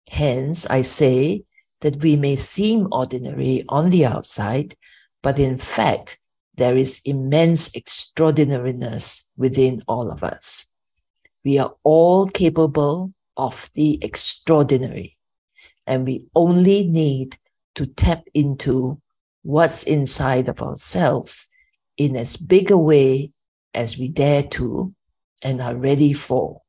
Hence, 0.07 0.67
I 0.67 0.83
say 0.83 1.43
that 1.81 2.01
we 2.03 2.15
may 2.15 2.35
seem 2.35 2.87
ordinary 2.91 3.63
on 3.67 3.89
the 3.89 4.05
outside, 4.05 4.75
but 5.23 5.39
in 5.39 5.57
fact, 5.57 6.17
there 6.55 6.77
is 6.77 7.01
immense 7.03 7.75
extraordinariness 7.75 9.27
within 9.35 9.81
all 9.87 10.11
of 10.11 10.23
us. 10.23 10.65
We 11.43 11.57
are 11.57 11.73
all 11.83 12.27
capable 12.27 13.11
of 13.37 13.69
the 13.73 13.99
extraordinary, 14.03 15.13
and 15.85 16.05
we 16.05 16.27
only 16.35 16.87
need 16.87 17.37
to 17.75 17.85
tap 17.85 18.23
into 18.33 19.01
what's 19.43 19.83
inside 19.83 20.47
of 20.47 20.61
ourselves 20.61 21.47
in 21.97 22.15
as 22.15 22.37
big 22.37 22.71
a 22.71 22.77
way 22.77 23.31
as 23.73 23.97
we 23.97 24.07
dare 24.07 24.43
to 24.43 24.93
and 25.43 25.61
are 25.61 25.77
ready 25.77 26.13
for. 26.13 26.61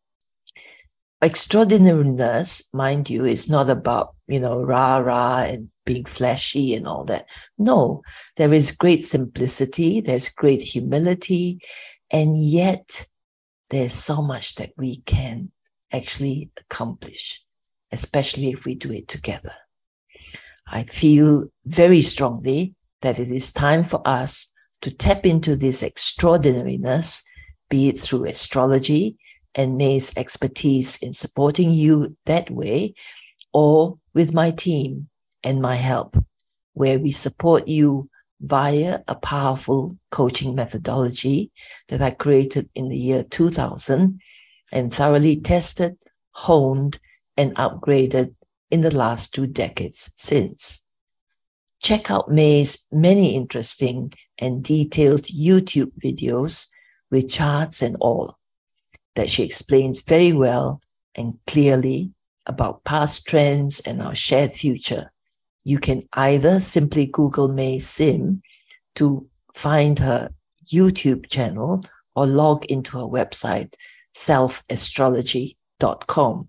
Extraordinariness, 1.22 2.68
mind 2.74 3.08
you, 3.08 3.24
is 3.24 3.48
not 3.48 3.70
about, 3.70 4.14
you 4.26 4.38
know, 4.38 4.62
rah 4.62 4.98
rah 4.98 5.44
and 5.46 5.70
being 5.86 6.04
flashy 6.04 6.74
and 6.74 6.86
all 6.86 7.04
that. 7.06 7.24
No, 7.56 8.02
there 8.36 8.52
is 8.52 8.70
great 8.72 9.02
simplicity, 9.02 10.00
there's 10.00 10.28
great 10.28 10.60
humility, 10.60 11.60
and 12.10 12.36
yet 12.38 13.06
there's 13.70 13.94
so 13.94 14.20
much 14.20 14.56
that 14.56 14.70
we 14.76 14.98
can 15.06 15.50
actually 15.92 16.50
accomplish, 16.58 17.42
especially 17.92 18.50
if 18.50 18.64
we 18.64 18.74
do 18.74 18.92
it 18.92 19.08
together. 19.08 19.52
I 20.68 20.82
feel 20.84 21.44
very 21.64 22.00
strongly 22.00 22.74
that 23.02 23.18
it 23.18 23.30
is 23.30 23.52
time 23.52 23.84
for 23.84 24.02
us 24.04 24.52
to 24.82 24.94
tap 24.94 25.24
into 25.24 25.56
this 25.56 25.82
extraordinariness, 25.82 27.22
be 27.70 27.88
it 27.88 27.98
through 27.98 28.26
astrology 28.26 29.16
and 29.54 29.76
May's 29.76 30.16
expertise 30.16 30.98
in 31.02 31.14
supporting 31.14 31.70
you 31.70 32.16
that 32.26 32.50
way, 32.50 32.94
or 33.52 33.98
with 34.12 34.34
my 34.34 34.50
team 34.50 35.08
and 35.42 35.62
my 35.62 35.76
help, 35.76 36.16
where 36.74 36.98
we 36.98 37.10
support 37.10 37.68
you 37.68 38.10
via 38.40 38.98
a 39.08 39.14
powerful 39.14 39.96
coaching 40.10 40.54
methodology 40.54 41.50
that 41.88 42.02
I 42.02 42.10
created 42.10 42.68
in 42.74 42.88
the 42.88 42.96
year 42.96 43.22
2000 43.22 44.20
and 44.72 44.92
thoroughly 44.92 45.40
tested, 45.40 45.96
honed, 46.32 46.98
and 47.36 47.54
upgraded 47.56 48.34
in 48.70 48.80
the 48.80 48.94
last 48.94 49.34
two 49.34 49.46
decades 49.46 50.10
since. 50.16 50.84
Check 51.80 52.10
out 52.10 52.28
May's 52.28 52.86
many 52.92 53.36
interesting 53.36 54.12
and 54.38 54.64
detailed 54.64 55.22
YouTube 55.22 55.92
videos 56.02 56.66
with 57.10 57.28
charts 57.28 57.82
and 57.82 57.96
all 58.00 58.36
that 59.14 59.30
she 59.30 59.44
explains 59.44 60.00
very 60.00 60.32
well 60.32 60.80
and 61.14 61.38
clearly 61.46 62.12
about 62.46 62.84
past 62.84 63.26
trends 63.26 63.80
and 63.80 64.02
our 64.02 64.14
shared 64.14 64.52
future 64.52 65.10
you 65.66 65.80
can 65.80 66.00
either 66.12 66.60
simply 66.60 67.06
Google 67.06 67.48
May 67.48 67.80
Sim 67.80 68.40
to 68.94 69.26
find 69.52 69.98
her 69.98 70.30
YouTube 70.72 71.28
channel 71.28 71.82
or 72.14 72.24
log 72.24 72.64
into 72.66 72.96
her 72.98 73.04
website, 73.04 73.74
selfastrology.com, 74.16 76.48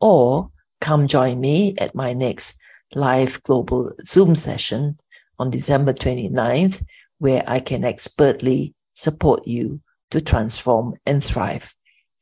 or 0.00 0.50
come 0.80 1.06
join 1.06 1.40
me 1.40 1.76
at 1.78 1.94
my 1.94 2.12
next 2.12 2.60
live 2.94 3.42
global 3.44 3.92
Zoom 4.02 4.36
session 4.36 4.98
on 5.38 5.48
December 5.50 5.92
29th, 5.92 6.82
where 7.18 7.44
I 7.46 7.60
can 7.60 7.84
expertly 7.84 8.74
support 8.94 9.46
you 9.46 9.80
to 10.10 10.20
transform 10.20 10.96
and 11.06 11.22
thrive 11.22 11.72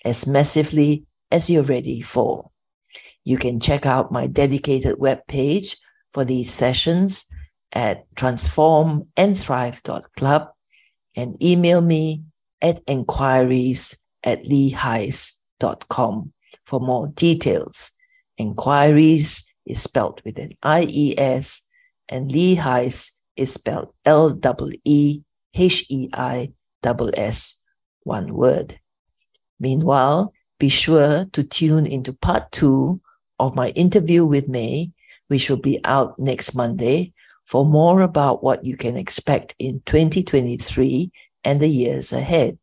as 0.04 0.26
massively 0.26 1.06
as 1.30 1.48
you're 1.48 1.62
ready 1.62 2.02
for. 2.02 2.50
You 3.24 3.38
can 3.38 3.60
check 3.60 3.86
out 3.86 4.12
my 4.12 4.26
dedicated 4.26 4.98
webpage 4.98 5.78
for 6.10 6.22
these 6.24 6.52
sessions 6.52 7.24
at 7.72 8.04
transformandthrive.club 8.14 10.48
and 11.16 11.42
email 11.42 11.80
me 11.80 12.22
at 12.62 12.80
inquiries 12.86 13.96
at 14.24 14.44
leeheiss.com 14.44 16.32
for 16.64 16.80
more 16.80 17.08
details. 17.08 17.90
Inquiries 18.38 19.44
is 19.66 19.82
spelled 19.82 20.20
with 20.24 20.38
an 20.38 20.52
I-E-S 20.62 21.66
and 22.08 22.30
Lee 22.30 22.56
Heiss 22.56 23.10
is 23.36 23.52
spelled 23.52 23.92
L-E-E-H-E-I-S-S, 24.04 24.42
one 28.02 28.34
word. 28.34 28.78
Meanwhile, 29.58 30.32
be 30.58 30.68
sure 30.68 31.24
to 31.32 31.42
tune 31.42 31.86
into 31.86 32.12
part 32.12 32.52
two 32.52 33.00
of 33.38 33.54
my 33.54 33.70
interview 33.70 34.24
with 34.24 34.48
May, 34.48 34.90
which 35.28 35.50
will 35.50 35.60
be 35.60 35.80
out 35.84 36.18
next 36.18 36.54
Monday, 36.54 37.12
for 37.44 37.64
more 37.64 38.00
about 38.00 38.42
what 38.42 38.64
you 38.64 38.76
can 38.76 38.96
expect 38.96 39.54
in 39.58 39.82
2023 39.86 41.10
and 41.44 41.60
the 41.60 41.68
years 41.68 42.12
ahead. 42.12 42.58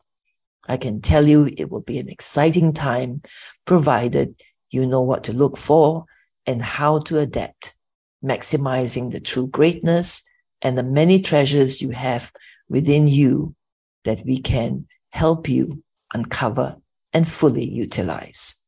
I 0.68 0.78
can 0.78 1.02
tell 1.02 1.28
you 1.28 1.50
it 1.58 1.70
will 1.70 1.82
be 1.82 2.00
an 2.00 2.10
exciting 2.10 2.74
time, 2.74 3.22
provided 3.66 4.36
you 4.70 4.86
know 4.86 5.02
what 5.02 5.24
to 5.26 5.34
look 5.34 5.58
for 5.58 6.06
and 6.46 6.62
how 6.62 7.00
to 7.00 7.20
adapt, 7.20 7.76
maximizing 8.24 9.12
the 9.12 9.20
true 9.20 9.48
greatness 9.48 10.24
and 10.62 10.78
the 10.78 10.84
many 10.84 11.22
treasures 11.22 11.82
you 11.82 11.92
have 11.92 12.32
within 12.70 13.08
you 13.08 13.56
that 14.04 14.26
we 14.26 14.40
can 14.40 14.88
help 15.12 15.48
you 15.48 15.84
uncover 16.14 16.76
and 17.14 17.28
fully 17.28 17.66
utilize. 17.66 18.62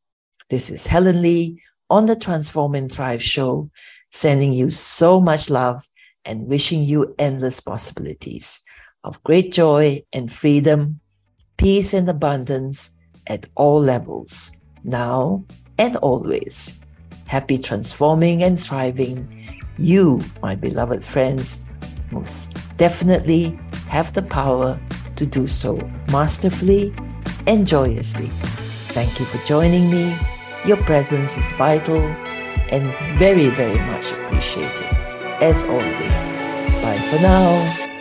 This 0.49 0.69
is 0.69 0.87
Helen 0.87 1.21
Lee 1.21 1.61
on 1.89 2.05
the 2.05 2.15
Transform 2.15 2.75
and 2.75 2.91
Thrive 2.91 3.23
show, 3.23 3.69
sending 4.11 4.53
you 4.53 4.71
so 4.71 5.19
much 5.19 5.49
love 5.49 5.83
and 6.23 6.47
wishing 6.47 6.83
you 6.83 7.15
endless 7.17 7.59
possibilities 7.59 8.61
of 9.03 9.23
great 9.23 9.51
joy 9.51 10.03
and 10.13 10.31
freedom, 10.31 10.99
peace 11.57 11.93
and 11.93 12.07
abundance 12.09 12.91
at 13.27 13.45
all 13.55 13.79
levels, 13.79 14.51
now 14.83 15.43
and 15.77 15.95
always. 15.97 16.79
Happy 17.27 17.57
transforming 17.57 18.43
and 18.43 18.61
thriving. 18.61 19.27
You, 19.77 20.21
my 20.41 20.55
beloved 20.55 21.03
friends, 21.03 21.65
most 22.11 22.57
definitely 22.77 23.59
have 23.87 24.13
the 24.13 24.21
power 24.21 24.79
to 25.15 25.25
do 25.25 25.47
so 25.47 25.77
masterfully 26.11 26.93
and 27.47 27.65
joyously. 27.65 28.31
Thank 28.89 29.19
you 29.19 29.25
for 29.25 29.45
joining 29.45 29.89
me. 29.89 30.15
Your 30.65 30.77
presence 30.77 31.37
is 31.37 31.51
vital 31.53 32.01
and 32.71 32.93
very, 33.17 33.49
very 33.49 33.77
much 33.85 34.11
appreciated. 34.11 34.87
As 35.41 35.63
always, 35.65 36.33
bye 36.81 36.97
for 37.09 37.21
now. 37.21 37.94